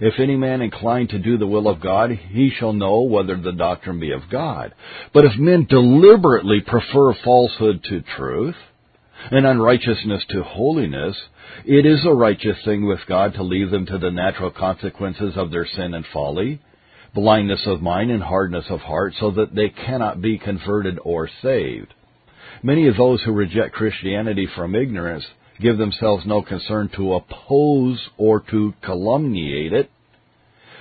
[0.01, 3.51] If any man incline to do the will of God, he shall know whether the
[3.51, 4.73] doctrine be of God.
[5.13, 8.55] But if men deliberately prefer falsehood to truth,
[9.29, 11.15] and unrighteousness to holiness,
[11.65, 15.51] it is a righteous thing with God to leave them to the natural consequences of
[15.51, 16.59] their sin and folly,
[17.13, 21.93] blindness of mind and hardness of heart, so that they cannot be converted or saved.
[22.63, 25.25] Many of those who reject Christianity from ignorance
[25.61, 29.89] give themselves no concern to oppose or to calumniate it,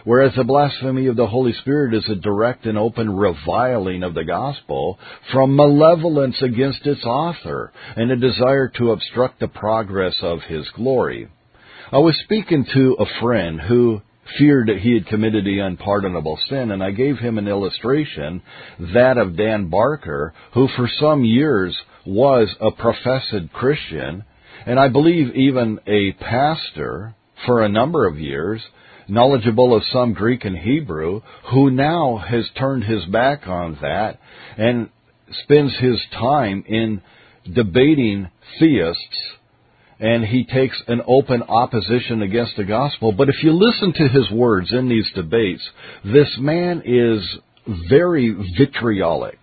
[0.04, 4.24] whereas the blasphemy of the Holy Spirit is a direct and open reviling of the
[4.24, 4.98] gospel
[5.32, 11.28] from malevolence against its author and a desire to obstruct the progress of his glory.
[11.92, 14.00] I was speaking to a friend who
[14.38, 18.42] feared that he had committed the unpardonable sin, and I gave him an illustration,
[18.94, 24.24] that of Dan Barker, who for some years was a professed Christian,
[24.66, 27.14] and I believe even a pastor
[27.46, 28.62] for a number of years,
[29.08, 34.18] knowledgeable of some Greek and Hebrew, who now has turned his back on that
[34.56, 34.90] and
[35.44, 37.02] spends his time in
[37.52, 39.36] debating theists
[40.00, 43.12] and he takes an open opposition against the gospel.
[43.12, 45.62] But if you listen to his words in these debates,
[46.02, 47.22] this man is
[47.88, 49.38] very vitriolic.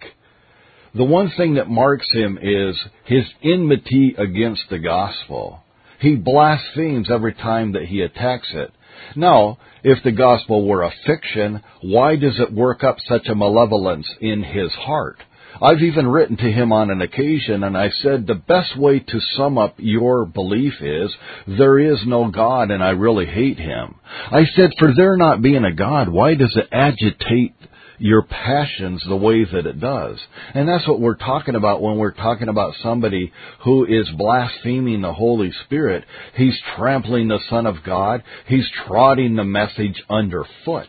[0.97, 5.59] The one thing that marks him is his enmity against the gospel.
[5.99, 8.71] He blasphemes every time that he attacks it.
[9.15, 14.07] Now, if the gospel were a fiction, why does it work up such a malevolence
[14.21, 15.17] in his heart?
[15.61, 19.19] I've even written to him on an occasion and I said the best way to
[19.35, 21.15] sum up your belief is
[21.47, 23.95] there is no God and I really hate him.
[24.31, 27.53] I said for there not being a God, why does it agitate
[27.99, 30.19] your passions the way that it does.
[30.53, 33.31] And that's what we're talking about when we're talking about somebody
[33.63, 36.05] who is blaspheming the Holy Spirit.
[36.35, 38.23] He's trampling the Son of God.
[38.47, 40.87] He's trotting the message underfoot.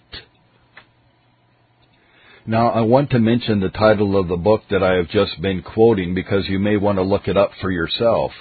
[2.47, 5.63] Now, I want to mention the title of the book that I have just been
[5.63, 8.33] quoting because you may want to look it up for yourself.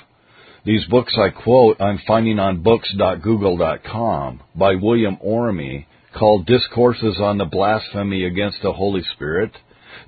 [0.64, 5.86] These books I quote I'm finding on books.google.com by William Orme
[6.18, 9.52] called Discourses on the Blasphemy Against the Holy Spirit,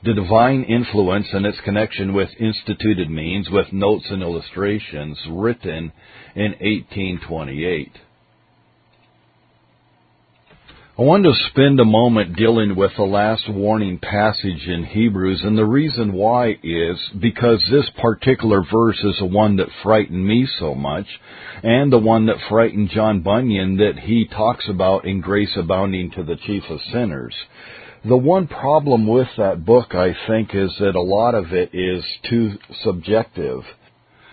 [0.04, 5.92] the divine influence and its connection with instituted means, with notes and illustrations, written
[6.36, 7.92] in 1828.
[11.00, 15.58] I want to spend a moment dealing with the last warning passage in Hebrews, and
[15.58, 20.76] the reason why is because this particular verse is the one that frightened me so
[20.76, 21.06] much,
[21.64, 26.24] and the one that frightened John Bunyan that he talks about in Grace Abounding to
[26.24, 27.34] the Chief of Sinners.
[28.04, 32.04] The one problem with that book, I think, is that a lot of it is
[32.30, 33.62] too subjective.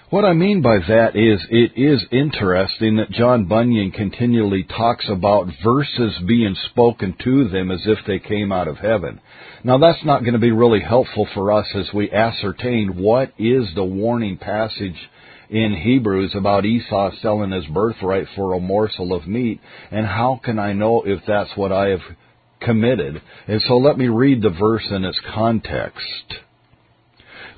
[0.08, 5.48] What I mean by that is it is interesting that John Bunyan continually talks about
[5.64, 9.20] verses being spoken to them as if they came out of heaven.
[9.64, 13.66] Now that's not going to be really helpful for us as we ascertain what is
[13.74, 14.94] the warning passage
[15.50, 20.60] in Hebrews about Esau selling his birthright for a morsel of meat and how can
[20.60, 22.16] I know if that's what I have
[22.60, 23.20] committed?
[23.48, 26.45] And so let me read the verse in its context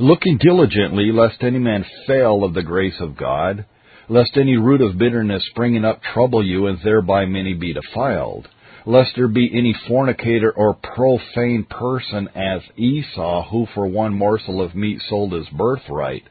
[0.01, 3.67] looking diligently lest any man fail of the grace of God,
[4.09, 8.47] lest any root of bitterness springing up trouble you, and thereby many be defiled,
[8.87, 14.75] lest there be any fornicator or profane person as Esau, who for one morsel of
[14.75, 16.23] meat sold his birthright.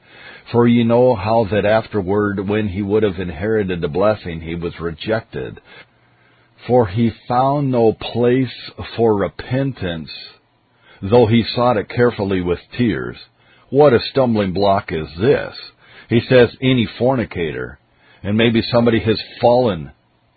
[0.51, 4.79] For ye know how that afterward, when he would have inherited the blessing, he was
[4.79, 5.59] rejected.
[6.65, 10.09] For he found no place for repentance,
[11.01, 13.17] though he sought it carefully with tears.
[13.69, 15.53] What a stumbling block is this?
[16.09, 17.79] He says any fornicator.
[18.23, 19.91] And maybe somebody has fallen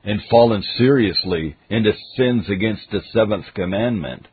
[0.04, 4.26] and fallen seriously into sins against the seventh commandment.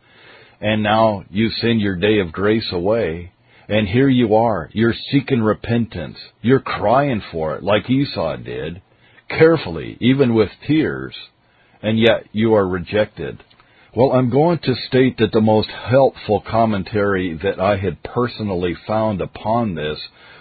[0.60, 3.32] And now you send your day of grace away.
[3.70, 4.70] And here you are.
[4.74, 6.18] You're seeking repentance.
[6.42, 8.82] You're crying for it like Esau did,
[9.30, 11.16] carefully, even with tears.
[11.84, 13.44] And yet you are rejected.
[13.98, 19.22] Well, I'm going to state that the most helpful commentary that I had personally found
[19.22, 19.98] upon this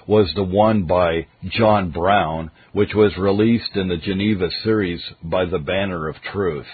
[0.06, 5.58] was the one by John Brown, which was released in the Geneva series by the
[5.58, 6.66] Banner of Truth.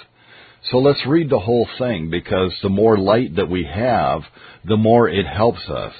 [0.73, 4.23] So let's read the whole thing because the more light that we have,
[4.65, 5.95] the more it helps us.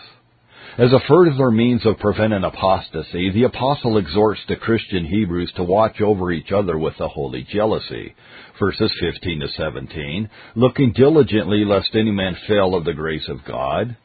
[0.79, 6.01] As a further means of preventing apostasy, the apostle exhorts the Christian Hebrews to watch
[6.01, 8.15] over each other with a holy jealousy.
[8.59, 13.99] Verses 15 to 17, looking diligently lest any man fail of the grace of God,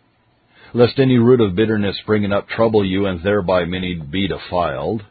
[0.74, 5.06] lest any root of bitterness springing up trouble you and thereby many be defiled,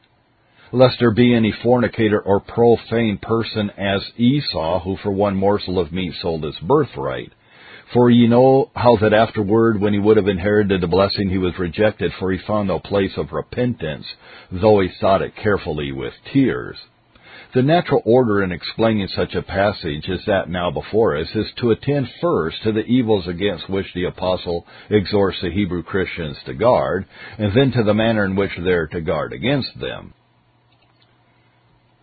[0.72, 5.90] lest there be any fornicator or profane person as Esau, who for one morsel of
[5.90, 7.32] meat sold his birthright.
[7.92, 11.58] For ye know how that afterward, when he would have inherited the blessing, he was
[11.58, 14.06] rejected, for he found no place of repentance,
[14.50, 16.76] though he sought it carefully with tears.
[17.54, 21.70] The natural order in explaining such a passage as that now before us is to
[21.70, 27.06] attend first to the evils against which the apostle exhorts the Hebrew Christians to guard,
[27.38, 30.12] and then to the manner in which they are to guard against them.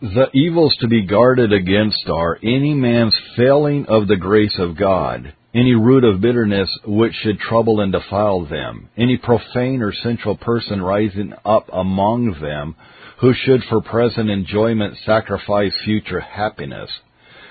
[0.00, 5.34] The evils to be guarded against are any man's failing of the grace of God,
[5.54, 10.82] any root of bitterness which should trouble and defile them, any profane or sensual person
[10.82, 12.74] rising up among them
[13.20, 16.90] who should for present enjoyment sacrifice future happiness.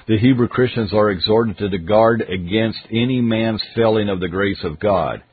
[0.08, 4.80] The Hebrew Christians are exhorted to guard against any man's failing of the grace of
[4.80, 5.24] God.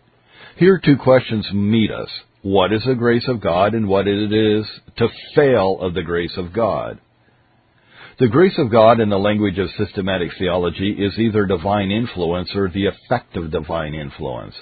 [0.56, 2.08] Here two questions meet us.
[2.42, 4.64] What is the grace of God and what it is
[4.98, 7.00] to fail of the grace of God?
[8.20, 12.68] The grace of God in the language of systematic theology is either divine influence or
[12.68, 14.54] the effect of divine influence.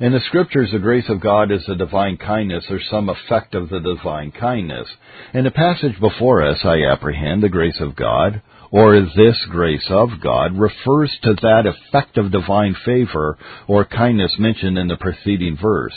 [0.00, 3.70] In the scriptures, the grace of God is the divine kindness or some effect of
[3.70, 4.86] the divine kindness.
[5.32, 10.20] In the passage before us, I apprehend the grace of God, or this grace of
[10.22, 15.94] God, refers to that effect of divine favor or kindness mentioned in the preceding verse,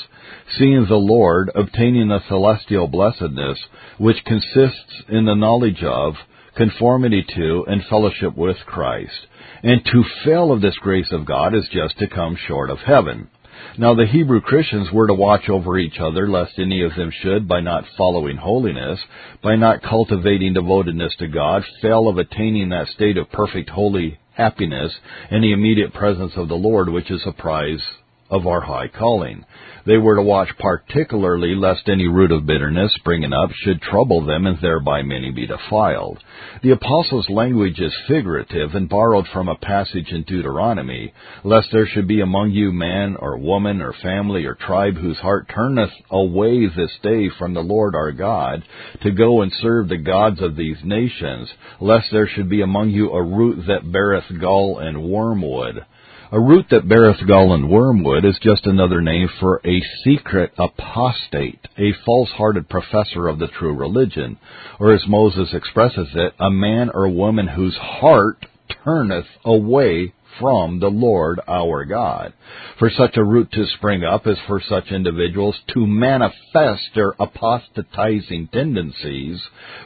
[0.57, 3.59] seeing the Lord obtaining a celestial blessedness,
[3.97, 6.15] which consists in the knowledge of,
[6.56, 9.28] conformity to, and fellowship with Christ.
[9.64, 13.30] And to fail of this grace of God is just to come short of heaven.
[13.78, 17.47] Now the Hebrew Christians were to watch over each other lest any of them should,
[17.47, 19.00] by not following holiness,
[19.43, 24.97] by not cultivating devotedness to God, fail of attaining that state of perfect holy happiness
[25.30, 27.84] in the immediate presence of the Lord, which is a prize
[28.30, 29.45] of our high calling.
[29.86, 34.45] They were to watch particularly lest any root of bitterness springing up should trouble them
[34.45, 36.19] and thereby many be defiled.
[36.61, 41.13] The apostle's language is figurative and borrowed from a passage in Deuteronomy,
[41.43, 45.49] lest there should be among you man or woman or family or tribe whose heart
[45.49, 48.63] turneth away this day from the Lord our God
[49.01, 51.49] to go and serve the gods of these nations,
[51.80, 55.86] lest there should be among you a root that beareth gall and wormwood
[56.32, 61.67] a root that beareth gall and wormwood is just another name for a secret apostate,
[61.77, 64.38] a false-hearted professor of the true religion,
[64.80, 68.45] or as Moses expresses it, a man or woman whose heart
[68.84, 72.34] turneth away from the Lord our God.
[72.77, 78.49] For such a root to spring up is for such individuals to manifest their apostatizing
[78.53, 79.41] tendencies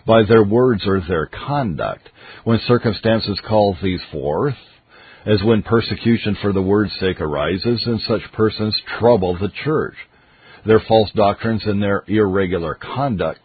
[0.05, 2.09] by their words or their conduct.
[2.43, 4.55] When circumstances call these forth,
[5.26, 9.95] as when persecution for the word's sake arises, and such persons trouble the church.
[10.65, 13.39] Their false doctrines and their irregular conduct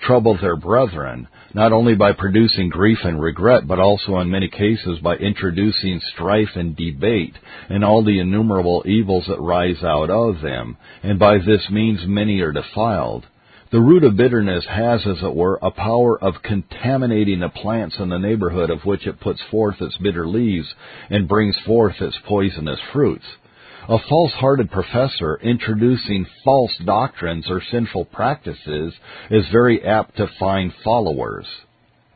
[0.00, 4.98] trouble their brethren, not only by producing grief and regret, but also in many cases
[5.02, 7.36] by introducing strife and debate,
[7.68, 12.40] and all the innumerable evils that rise out of them, and by this means many
[12.40, 13.26] are defiled.
[13.70, 18.08] The root of bitterness has, as it were, a power of contaminating the plants in
[18.08, 20.74] the neighborhood of which it puts forth its bitter leaves
[21.08, 23.24] and brings forth its poisonous fruits.
[23.88, 28.92] A false-hearted professor introducing false doctrines or sinful practices
[29.30, 31.46] is very apt to find followers.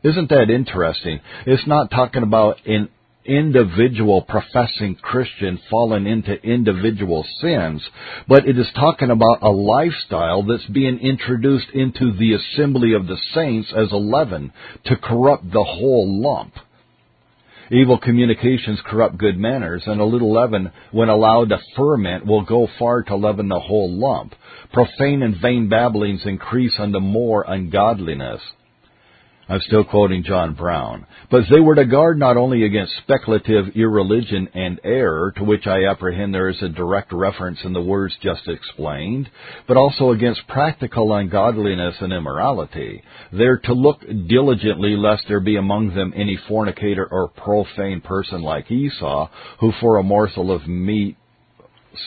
[0.02, 1.20] Isn't that interesting?
[1.46, 2.88] It's not talking about an
[3.24, 7.82] individual professing Christian fallen into individual sins,
[8.28, 13.18] but it is talking about a lifestyle that's being introduced into the assembly of the
[13.34, 14.52] saints as a leaven
[14.86, 16.54] to corrupt the whole lump.
[17.70, 22.68] Evil communications corrupt good manners, and a little leaven, when allowed to ferment, will go
[22.78, 24.34] far to leaven the whole lump.
[24.72, 28.40] Profane and vain babblings increase unto more ungodliness.
[29.48, 31.06] I'm still quoting John Brown.
[31.30, 35.84] But they were to guard not only against speculative irreligion and error, to which I
[35.84, 39.28] apprehend there is a direct reference in the words just explained,
[39.68, 43.02] but also against practical ungodliness and immorality.
[43.32, 48.70] They're to look diligently lest there be among them any fornicator or profane person like
[48.70, 49.28] Esau,
[49.60, 51.16] who for a morsel of meat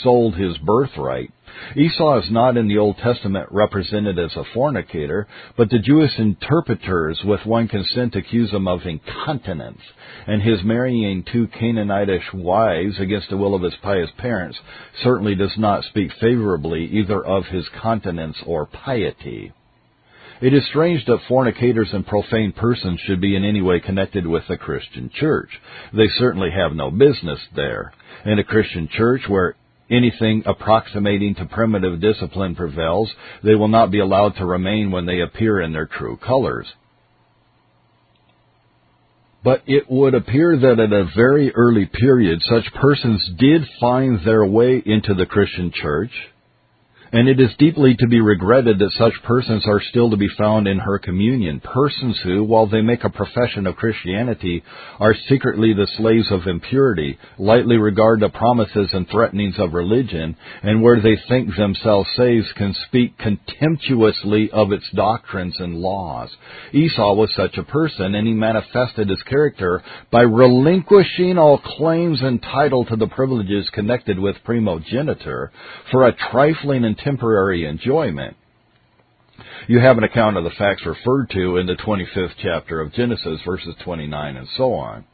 [0.02, 1.32] sold his birthright.
[1.76, 7.24] Esau is not in the Old Testament represented as a fornicator, but the Jewish interpreters
[7.24, 9.82] with one consent accuse him of incontinence,
[10.26, 14.60] and his marrying two Canaanitish wives against the will of his pious parents
[15.04, 19.52] certainly does not speak favorably either of his continence or piety.
[20.40, 24.44] It is strange that fornicators and profane persons should be in any way connected with
[24.48, 25.50] the Christian church.
[25.94, 27.92] They certainly have no business there.
[28.24, 29.56] In a Christian church where
[29.90, 33.12] anything approximating to primitive discipline prevails,
[33.44, 36.68] they will not be allowed to remain when they appear in their true colors.
[39.44, 44.46] But it would appear that at a very early period, such persons did find their
[44.46, 46.12] way into the Christian church,
[47.12, 50.68] and it is deeply to be regretted that such persons are still to be found
[50.68, 51.60] in her communion.
[51.60, 54.64] Persons who, while they make a profession of Christianity,
[55.00, 60.82] are secretly the slaves of impurity, lightly regard the promises and threatenings of religion, and
[60.82, 66.30] where they think themselves saved can speak contemptuously of its doctrines and laws.
[66.74, 69.82] Esau was such a person, and he manifested his character
[70.12, 75.52] by relinquishing all claims and title to the privileges connected with primogeniture
[75.92, 78.36] for a trifling and temporary enjoyment.
[79.68, 83.42] You have an account of the facts referred to in the 25th chapter of Genesis,
[83.46, 85.06] verses 29 and so on.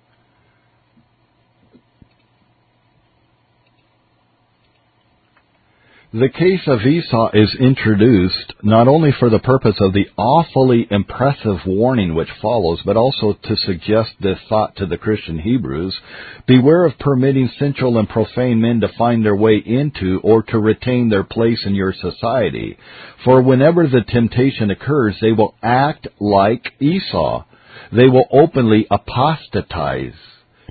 [6.16, 11.66] The case of Esau is introduced not only for the purpose of the awfully impressive
[11.66, 16.00] warning which follows, but also to suggest this thought to the Christian Hebrews
[16.46, 21.10] Beware of permitting sensual and profane men to find their way into or to retain
[21.10, 22.78] their place in your society.
[23.26, 27.44] For whenever the temptation occurs, they will act like Esau.
[27.92, 30.14] They will openly apostatize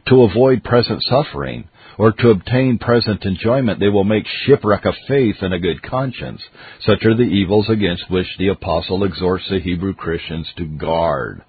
[0.06, 1.64] to avoid present suffering
[1.98, 6.42] or to obtain present enjoyment, they will make shipwreck of faith and a good conscience.
[6.80, 11.42] Such are the evils against which the apostle exhorts the Hebrew Christians to guard.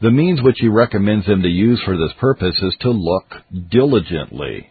[0.00, 3.34] The means which he recommends them to use for this purpose is to look
[3.70, 4.70] diligently.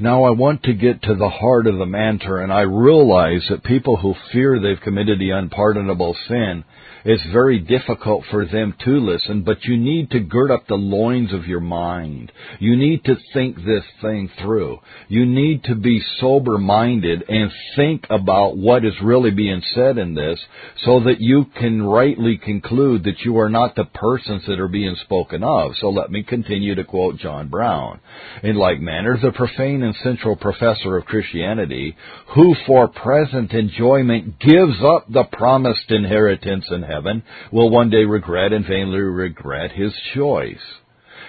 [0.00, 3.62] Now I want to get to the heart of the matter, and I realize that
[3.62, 6.64] people who fear they've committed the unpardonable sin
[7.04, 11.34] it's very difficult for them to listen, but you need to gird up the loins
[11.34, 12.32] of your mind.
[12.58, 14.78] You need to think this thing through.
[15.08, 20.14] You need to be sober minded and think about what is really being said in
[20.14, 20.40] this
[20.84, 24.96] so that you can rightly conclude that you are not the persons that are being
[25.04, 25.72] spoken of.
[25.80, 28.00] So let me continue to quote John Brown.
[28.42, 31.96] In like manner, the profane and sensual professor of Christianity,
[32.34, 37.22] who for present enjoyment gives up the promised inheritance in heaven, heaven
[37.52, 40.56] will one day regret and vainly regret his choice.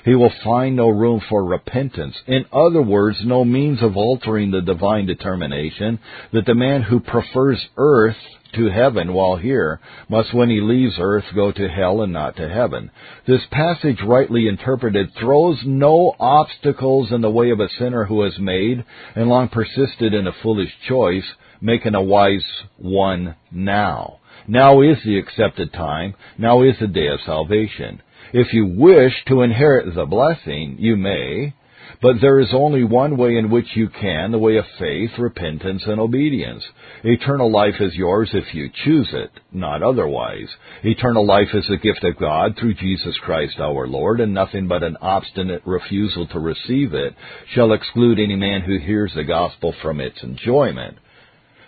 [0.06, 2.16] He will find no room for repentance.
[2.28, 5.98] In other words, no means of altering the divine determination
[6.32, 8.16] that the man who prefers earth
[8.54, 12.48] to heaven while here must, when he leaves earth, go to hell and not to
[12.48, 12.92] heaven.
[13.28, 18.38] This passage, rightly interpreted, throws no obstacles in the way of a sinner who has
[18.38, 18.86] made
[19.16, 21.26] and long persisted in a foolish choice,
[21.62, 22.46] making a wise
[22.78, 24.20] one now.
[24.48, 26.14] Now is the accepted time.
[26.38, 28.02] Now is the day of salvation.
[28.34, 31.54] If you wish to inherit the blessing, you may,
[32.02, 35.84] but there is only one way in which you can, the way of faith, repentance,
[35.86, 36.64] and obedience.
[37.04, 40.50] Eternal life is yours if you choose it, not otherwise.
[40.84, 44.84] Eternal life is a gift of God through Jesus Christ our Lord, and nothing but
[44.84, 47.16] an obstinate refusal to receive it
[47.54, 50.98] shall exclude any man who hears the gospel from its enjoyment.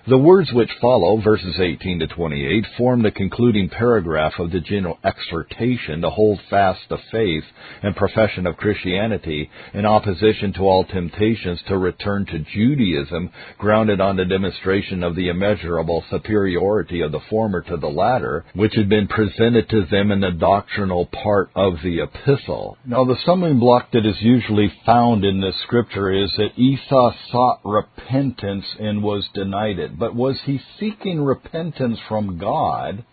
[0.10, 4.98] The words which follow, verses 18 to 28, form the concluding paragraph of the general
[5.04, 7.44] exhortation to hold fast the faith
[7.84, 14.16] and profession of Christianity in opposition to all temptations to return to Judaism grounded on
[14.16, 19.10] the demonstration of the immeasurable superiority of the former to the latter, which had been
[19.10, 22.78] presented to them in the doctrinal part of the epistle.
[22.86, 27.60] Now the stumbling block that is usually found in this scripture is that Esau sought
[27.66, 29.97] repentance and was denied it.
[29.98, 33.04] But was he seeking repentance from God?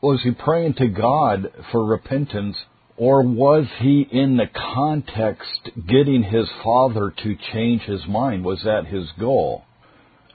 [0.00, 2.56] Was he praying to God for repentance
[2.96, 8.44] Or was he in the context getting his father to change his mind?
[8.44, 9.64] Was that his goal?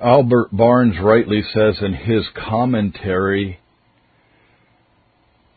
[0.02, 3.60] Albert Barnes rightly says in his commentary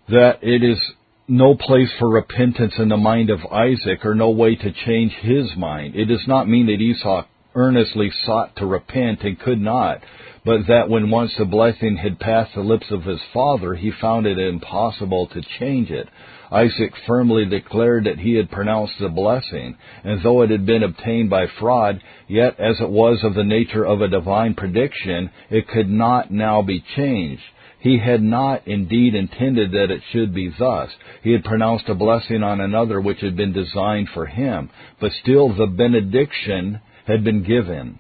[0.09, 0.78] that it is
[1.26, 5.57] no place for repentance in the mind of Isaac or no way to change his
[5.57, 5.97] mind.
[5.97, 7.24] It does not mean that Esau
[7.55, 10.03] earnestly sought to repent and could not,
[10.45, 14.26] but that when once the blessing had passed the lips of his father, he found
[14.26, 16.09] it impossible to change it.
[16.51, 21.28] Isaac firmly declared that he had pronounced the blessing, and though it had been obtained
[21.28, 25.91] by fraud, yet as it was of the nature of a divine prediction, it could
[25.91, 27.43] not now be changed.
[27.80, 30.91] He had not indeed intended that it should be thus.
[31.22, 34.70] He had pronounced a blessing on another which had been designed for him,
[35.01, 37.99] but still the benediction had been given.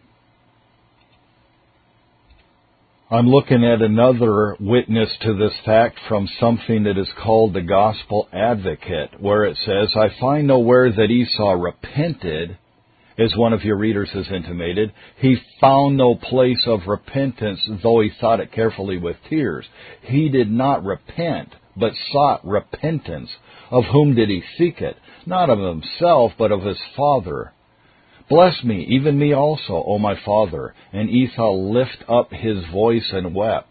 [3.10, 8.28] I'm looking at another witness to this fact from something that is called the Gospel
[8.34, 12.58] Advocate, where it says, I find nowhere that Esau repented,
[13.18, 14.92] as one of your readers has intimated.
[15.16, 19.64] He found no place of repentance, though he sought it carefully with tears.
[20.02, 23.30] He did not repent, but sought repentance.
[23.70, 24.98] Of whom did he seek it?
[25.24, 27.54] Not of himself, but of his father.
[28.28, 30.74] Bless me, even me also, O my father.
[30.92, 33.68] And Esau lift up his voice and wept.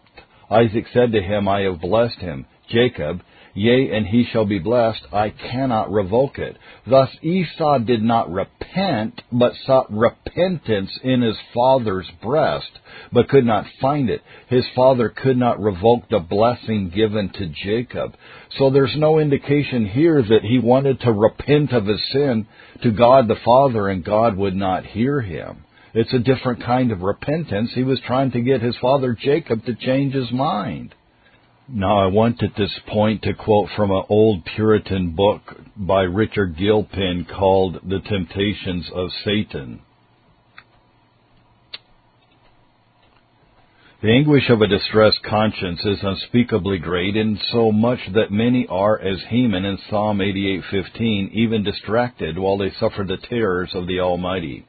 [0.50, 2.46] Isaac said to him, I have blessed him.
[2.68, 3.22] Jacob,
[3.54, 5.00] Yea, and he shall be blessed.
[5.12, 6.56] I cannot revoke it.
[6.86, 12.70] Thus Esau did not repent, but sought repentance in his father's breast,
[13.12, 14.22] but could not find it.
[14.48, 18.14] His father could not revoke the blessing given to Jacob.
[18.58, 22.46] So there's no indication here that he wanted to repent of his sin
[22.82, 25.64] to God the Father and God would not hear him.
[25.94, 27.72] It's a different kind of repentance.
[27.74, 30.94] He was trying to get his father Jacob to change his mind.
[31.68, 35.42] Now, I want at this point to quote from an old Puritan book
[35.76, 39.80] by Richard Gilpin called The Temptations of Satan.
[44.00, 48.96] The anguish of a distressed conscience is unspeakably great, in so much that many are
[48.96, 54.62] as Heman in Psalm 88:15, even distracted while they suffer the terrors of the Almighty.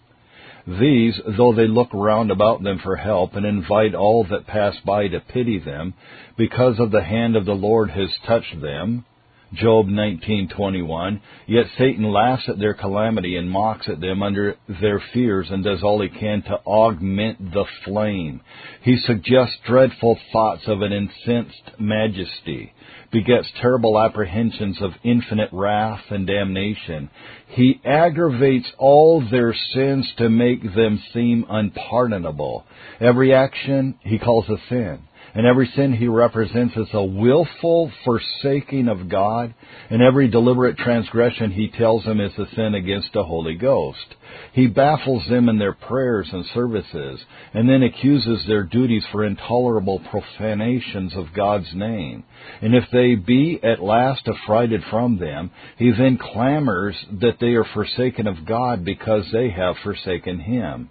[0.65, 5.07] These, though they look round about them for help and invite all that pass by
[5.09, 5.93] to pity them,
[6.35, 9.05] because of the hand of the Lord has touched them,
[9.53, 15.49] Job 19:21, yet Satan laughs at their calamity and mocks at them under their fears
[15.49, 18.41] and does all he can to augment the flame.
[18.83, 22.73] He suggests dreadful thoughts of an incensed majesty,
[23.11, 27.09] begets terrible apprehensions of infinite wrath and damnation.
[27.47, 32.65] He aggravates all their sins to make them seem unpardonable.
[32.99, 34.99] Every action he calls a sin
[35.33, 39.53] and every sin he represents as a willful forsaking of God,
[39.89, 44.15] and every deliberate transgression he tells them is a sin against the Holy Ghost.
[44.53, 47.19] He baffles them in their prayers and services,
[47.53, 52.23] and then accuses their duties for intolerable profanations of God's name.
[52.61, 57.65] And if they be at last affrighted from them, he then clamors that they are
[57.73, 60.89] forsaken of God because they have forsaken him.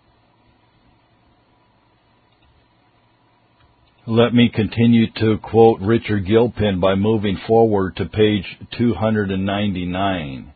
[4.11, 8.47] Let me continue to quote Richard Gilpin by moving forward to page
[8.79, 10.53] 299.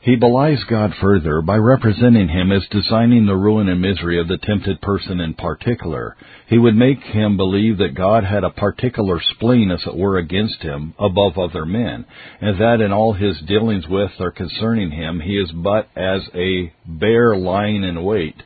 [0.00, 4.38] He belies God further by representing him as designing the ruin and misery of the
[4.38, 6.16] tempted person in particular.
[6.48, 10.62] He would make him believe that God had a particular spleen, as it were, against
[10.62, 12.06] him above other men,
[12.40, 16.72] and that in all his dealings with or concerning him he is but as a
[16.86, 18.36] bear lying in wait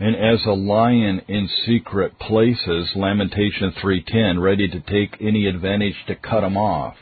[0.00, 6.14] and as a lion in secret places, Lamentation 3:10, ready to take any advantage to
[6.14, 6.96] cut him off.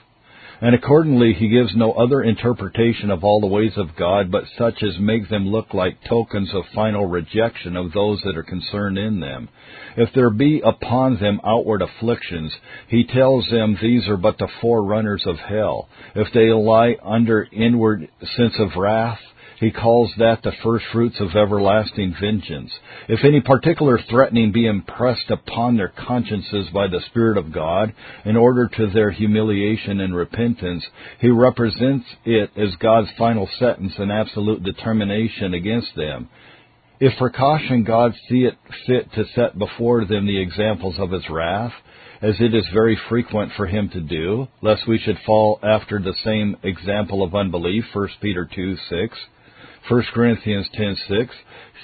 [0.60, 4.82] And accordingly, he gives no other interpretation of all the ways of God but such
[4.82, 9.20] as make them look like tokens of final rejection of those that are concerned in
[9.20, 9.48] them.
[9.96, 12.52] If there be upon them outward afflictions,
[12.88, 15.88] he tells them these are but the forerunners of hell.
[16.16, 19.20] If they lie under inward sense of wrath,
[19.60, 22.70] he calls that the first fruits of everlasting vengeance.
[23.08, 27.92] If any particular threatening be impressed upon their consciences by the Spirit of God,
[28.24, 30.84] in order to their humiliation and repentance,
[31.20, 36.28] he represents it as God's final sentence and absolute determination against them.
[37.00, 41.28] If for caution God see it fit to set before them the examples of his
[41.30, 41.72] wrath,
[42.20, 46.14] as it is very frequent for him to do, lest we should fall after the
[46.24, 49.18] same example of unbelief, 1 Peter 2 6,
[49.88, 51.28] 1 Corinthians 10:6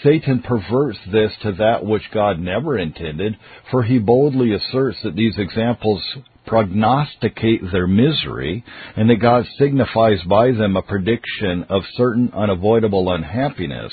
[0.03, 3.37] Satan perverts this to that which God never intended,
[3.71, 6.03] for he boldly asserts that these examples
[6.47, 8.65] prognosticate their misery,
[8.97, 13.93] and that God signifies by them a prediction of certain unavoidable unhappiness.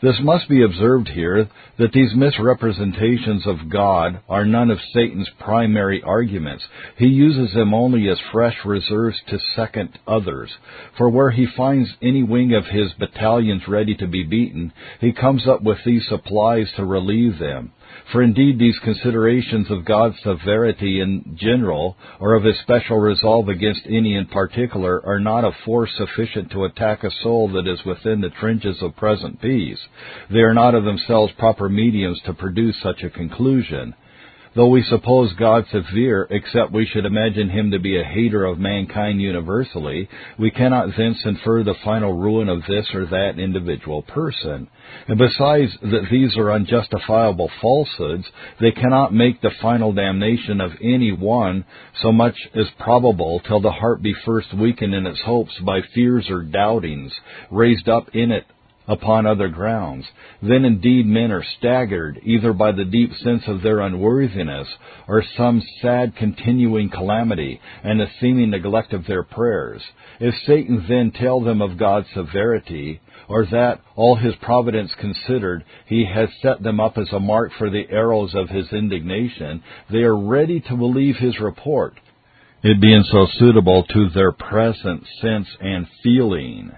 [0.00, 6.00] This must be observed here that these misrepresentations of God are none of Satan's primary
[6.02, 6.64] arguments.
[6.96, 10.50] He uses them only as fresh reserves to second others.
[10.96, 15.48] For where he finds any wing of his battalions ready to be beaten, he comes
[15.48, 17.72] up with these supplies to relieve them.
[18.12, 23.82] For indeed these considerations of God's severity in general, or of his special resolve against
[23.86, 28.22] any in particular, are not of force sufficient to attack a soul that is within
[28.22, 29.80] the trenches of present peace.
[30.30, 33.94] They are not of themselves proper mediums to produce such a conclusion.
[34.54, 38.58] Though we suppose God severe, except we should imagine him to be a hater of
[38.58, 44.68] mankind universally, we cannot thence infer the final ruin of this or that individual person.
[45.06, 48.24] And besides that these are unjustifiable falsehoods,
[48.60, 51.64] they cannot make the final damnation of any one
[52.02, 56.28] so much as probable till the heart be first weakened in its hopes by fears
[56.30, 57.12] or doubtings,
[57.50, 58.44] raised up in it
[58.88, 60.06] upon other grounds,
[60.42, 64.66] then indeed men are staggered either by the deep sense of their unworthiness
[65.06, 69.82] or some sad continuing calamity and a seeming neglect of their prayers.
[70.18, 76.06] If Satan then tell them of God's severity, or that, all his providence considered, he
[76.06, 80.16] has set them up as a mark for the arrows of his indignation, they are
[80.16, 81.94] ready to believe his report,
[82.62, 86.72] it being so suitable to their present sense and feeling.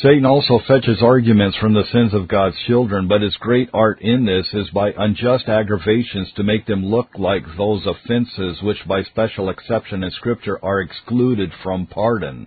[0.00, 4.24] Satan also fetches arguments from the sins of God's children, but his great art in
[4.24, 9.50] this is by unjust aggravations to make them look like those offenses which by special
[9.50, 12.46] exception in Scripture are excluded from pardon.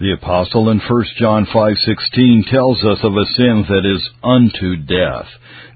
[0.00, 5.28] The apostle in 1 John 5:16 tells us of a sin that is unto death.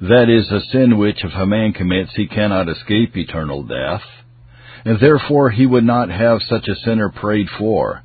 [0.03, 4.03] That is a sin which if a man commits he cannot escape eternal death,
[4.85, 8.03] and therefore he would not have such a sinner prayed for.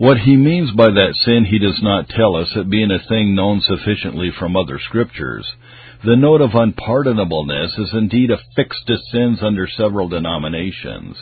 [0.00, 3.34] What he means by that sin he does not tell us, it being a thing
[3.34, 5.46] known sufficiently from other scriptures.
[6.02, 11.18] The note of unpardonableness is indeed affixed to sins under several denominations.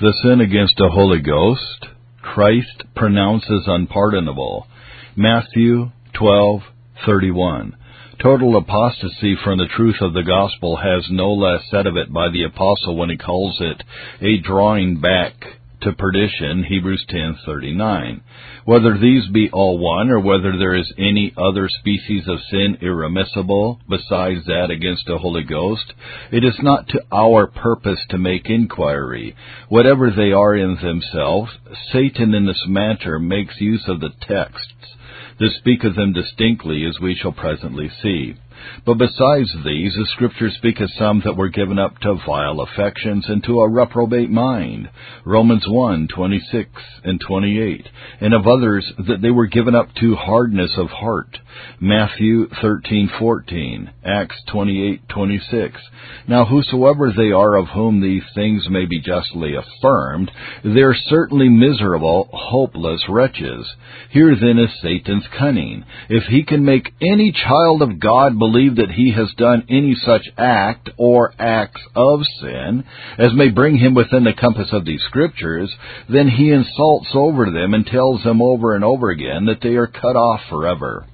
[0.00, 1.86] The sin against the Holy Ghost,
[2.20, 4.66] Christ pronounces unpardonable.
[5.14, 7.74] Matthew 12:31.
[8.20, 12.30] Total apostasy from the truth of the gospel has no less said of it by
[12.30, 13.84] the apostle when he calls it
[14.20, 18.20] a drawing back to perdition, Hebrews 10:39.
[18.64, 23.78] Whether these be all one or whether there is any other species of sin irremissible
[23.88, 25.94] besides that against the Holy Ghost,
[26.30, 29.34] it is not to our purpose to make inquiry.
[29.68, 31.56] Whatever they are in themselves,
[31.92, 34.96] Satan in this matter makes use of the texts
[35.38, 38.34] that speak of them distinctly as we shall presently see.
[38.84, 43.26] But besides these, the Scriptures speak of some that were given up to vile affections
[43.28, 44.88] and to a reprobate mind,
[45.24, 46.70] Romans 1, 26
[47.04, 47.88] and 28,
[48.20, 51.38] and of others that they were given up to hardness of heart,
[51.80, 55.80] Matthew 13, 14, Acts 28, 26.
[56.26, 60.30] Now whosoever they are of whom these things may be justly affirmed,
[60.64, 63.66] they are certainly miserable, hopeless wretches.
[64.10, 65.84] Here then is Satan's cunning.
[66.08, 69.94] If he can make any child of God believe believe that he has done any
[69.94, 72.84] such act or acts of sin
[73.18, 75.70] as may bring him within the compass of these scriptures,
[76.08, 79.86] then he insults over them and tells them over and over again that they are
[79.86, 81.06] cut off forever.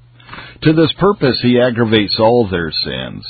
[0.63, 3.27] To this purpose he aggravates all their sins.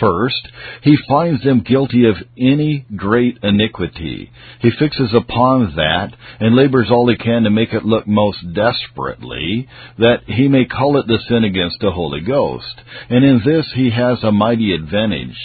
[0.00, 0.48] First,
[0.82, 4.30] he finds them guilty of any great iniquity.
[4.60, 9.68] He fixes upon that and labors all he can to make it look most desperately
[9.98, 12.80] that he may call it the sin against the Holy Ghost.
[13.10, 15.38] And in this he has a mighty advantage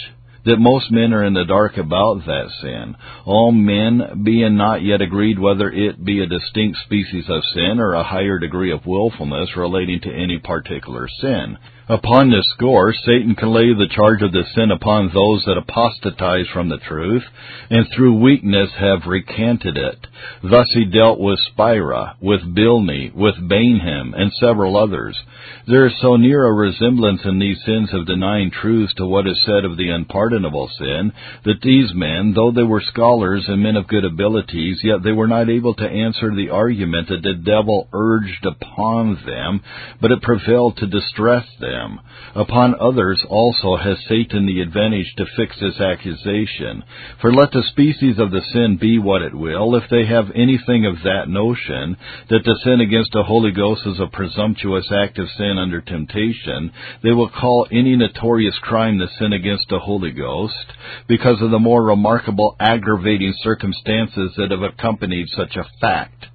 [0.44, 2.96] that most men are in the dark about that sin,
[3.26, 7.92] all men being not yet agreed whether it be a distinct species of sin or
[7.92, 11.58] a higher degree of wilfulness relating to any particular sin.
[11.90, 16.46] Upon this score, Satan can lay the charge of the sin upon those that apostatize
[16.52, 17.24] from the truth,
[17.70, 20.06] and through weakness have recanted it.
[20.42, 25.18] Thus he dealt with Spira, with Bilney, with Bainham, and several others.
[25.66, 29.42] There is so near a resemblance in these sins of denying truth to what is
[29.46, 31.12] said of the unpardonable sin,
[31.46, 35.28] that these men, though they were scholars and men of good abilities, yet they were
[35.28, 39.62] not able to answer the argument that the devil urged upon them,
[40.02, 42.00] but it prevailed to distress them them.
[42.34, 46.82] Upon others also has Satan the advantage to fix this accusation.
[47.20, 50.86] For let the species of the sin be what it will, if they have anything
[50.86, 51.96] of that notion,
[52.28, 56.72] that to sin against the Holy Ghost is a presumptuous act of sin under temptation,
[57.02, 60.72] they will call any notorious crime the sin against the Holy Ghost,
[61.06, 66.26] because of the more remarkable aggravating circumstances that have accompanied such a fact.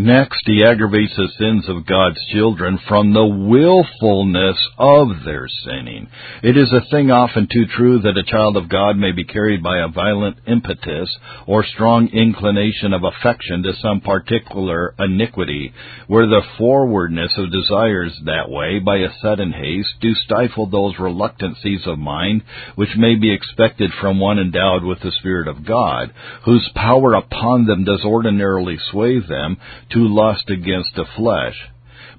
[0.00, 6.06] Next, he aggravates the sins of God's children from the willfulness of their sinning.
[6.40, 9.60] It is a thing often too true that a child of God may be carried
[9.60, 11.10] by a violent impetus
[11.48, 15.72] or strong inclination of affection to some particular iniquity,
[16.06, 21.84] where the forwardness of desires that way, by a sudden haste, do stifle those reluctancies
[21.88, 22.42] of mind
[22.76, 27.66] which may be expected from one endowed with the Spirit of God, whose power upon
[27.66, 29.56] them does ordinarily sway them
[29.90, 31.56] to lust against the flesh.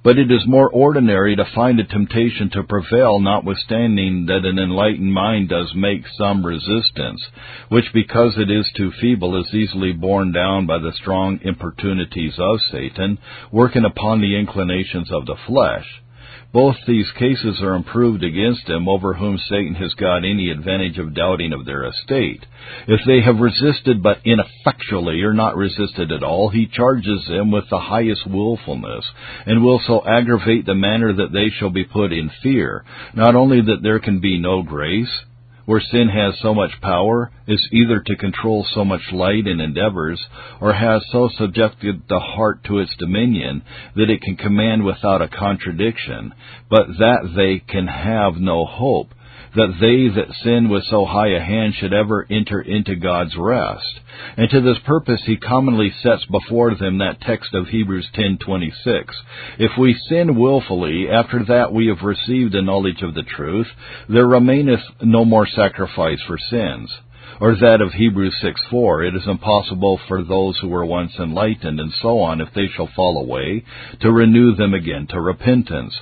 [0.02, 5.14] But it is more ordinary to find a temptation to prevail, notwithstanding that an enlightened
[5.14, 7.22] mind does make some resistance,
[7.68, 12.62] which because it is too feeble is easily borne down by the strong importunities of
[12.72, 13.18] Satan,
[13.52, 15.86] working upon the inclinations of the flesh.
[16.52, 21.14] Both these cases are improved against them over whom Satan has got any advantage of
[21.14, 22.44] doubting of their estate.
[22.88, 27.70] If they have resisted but ineffectually or not resisted at all, he charges them with
[27.70, 29.06] the highest wilfulness,
[29.46, 32.84] and will so aggravate the manner that they shall be put in fear,
[33.14, 35.22] not only that there can be no grace,
[35.70, 40.20] where sin has so much power, is either to control so much light and endeavors,
[40.60, 43.62] or has so subjected the heart to its dominion
[43.96, 46.34] that it can command without a contradiction,
[46.72, 49.10] but that they can have no hope,
[49.56, 54.00] that they that sin with so high a hand should ever enter into God's rest.
[54.38, 59.14] And to this purpose he commonly sets before them that text of Hebrews 10:26.
[59.58, 63.68] If we sin wilfully after that we have received a knowledge of the truth,
[64.08, 66.92] there remaineth no more sacrifice for sins
[67.40, 71.80] or that of Hebrews 6 4, it is impossible for those who were once enlightened
[71.80, 73.64] and so on, if they shall fall away,
[74.02, 75.96] to renew them again to repentance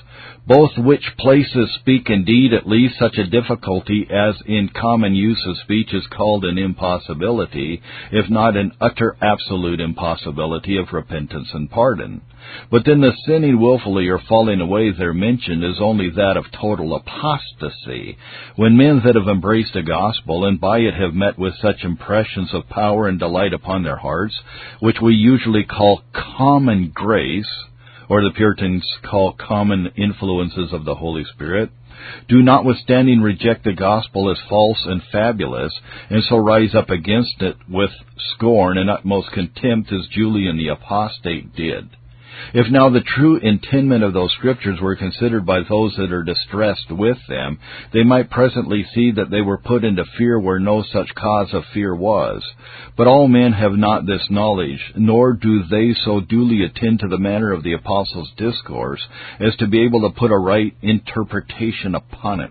[0.48, 5.58] both which places speak indeed at least such a difficulty as in common use of
[5.58, 12.22] speech is called an impossibility, if not an utter absolute impossibility of repentance and pardon.
[12.70, 16.94] But then the sinning wilfully or falling away there mentioned is only that of total
[16.94, 18.16] apostasy,
[18.56, 22.52] when men that have embraced the gospel and by it have met with such impressions
[22.54, 24.40] of power and delight upon their hearts,
[24.80, 27.64] which we usually call common grace,
[28.08, 31.70] or the Puritans call common influences of the Holy Spirit,
[32.28, 35.78] do notwithstanding reject the gospel as false and fabulous,
[36.08, 37.90] and so rise up against it with
[38.32, 41.90] scorn and utmost contempt as Julian the apostate did.
[42.54, 46.90] If now the true intendment of those scriptures were considered by those that are distressed
[46.90, 47.58] with them,
[47.92, 51.64] they might presently see that they were put into fear where no such cause of
[51.74, 52.42] fear was.
[52.96, 57.18] But all men have not this knowledge, nor do they so duly attend to the
[57.18, 59.06] manner of the apostles' discourse
[59.40, 62.50] as to be able to put a right interpretation upon it.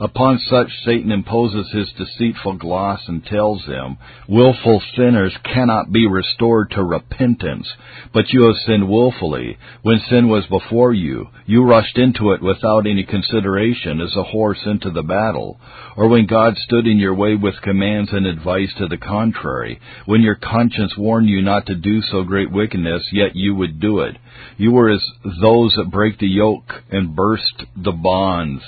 [0.00, 3.96] Upon such Satan imposes his deceitful gloss and tells them,
[4.28, 7.68] Wilful sinners cannot be restored to repentance,
[8.12, 9.56] but you have sinned wilfully.
[9.82, 14.60] When sin was before you, you rushed into it without any consideration as a horse
[14.66, 15.60] into the battle.
[15.96, 20.22] Or when God stood in your way with commands and advice to the contrary, when
[20.22, 24.16] your conscience warned you not to do so great wickedness, yet you would do it.
[24.56, 28.62] You were as those that break the yoke and burst the bonds.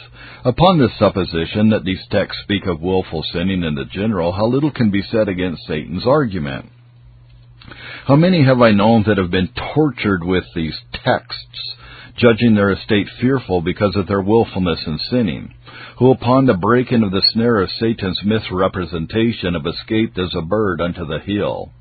[0.44, 4.70] Upon this supposition that these texts speak of wilful sinning in the general, how little
[4.70, 6.66] can be said against Satan's argument.
[8.06, 11.74] How many have I known that have been tortured with these texts,
[12.16, 15.52] judging their estate fearful because of their wilfulness in sinning,
[15.98, 20.80] who upon the breaking of the snare of Satan's misrepresentation have escaped as a bird
[20.80, 21.72] unto the hill.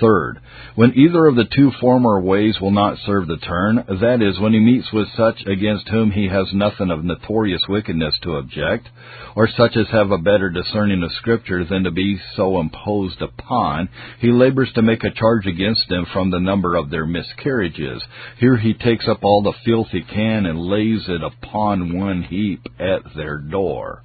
[0.00, 0.38] Third,
[0.76, 4.52] when either of the two former ways will not serve the turn, that is, when
[4.52, 8.88] he meets with such against whom he has nothing of notorious wickedness to object,
[9.34, 13.88] or such as have a better discerning of Scripture than to be so imposed upon,
[14.20, 18.02] he labors to make a charge against them from the number of their miscarriages.
[18.38, 22.66] Here he takes up all the filth he can and lays it upon one heap
[22.78, 24.04] at their door.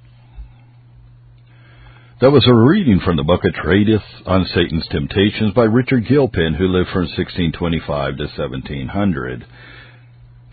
[2.20, 6.54] That was a reading from the book of Treatise on Satan's Temptations by Richard Gilpin,
[6.54, 9.44] who lived from 1625 to 1700.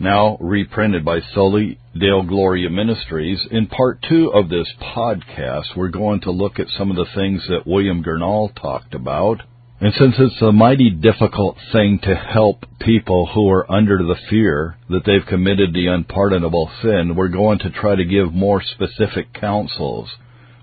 [0.00, 3.46] Now reprinted by Soli Deo Gloria Ministries.
[3.52, 7.46] In part two of this podcast, we're going to look at some of the things
[7.48, 9.42] that William Gurnall talked about
[9.82, 14.76] And since it's a mighty difficult thing to help people who are under the fear
[14.88, 20.08] that they've committed the unpardonable sin, we're going to try to give more specific counsels.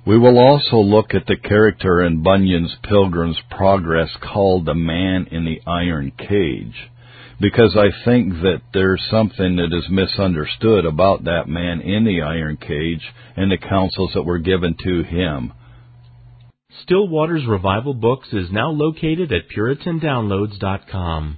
[0.05, 5.45] We will also look at the character in Bunyan's Pilgrim's Progress called the man in
[5.45, 6.89] the iron cage,
[7.39, 12.57] because I think that there's something that is misunderstood about that man in the iron
[12.57, 13.03] cage
[13.35, 15.53] and the counsels that were given to him.
[16.83, 21.37] Still Waters Revival Books is now located at PuritanDownloads.com.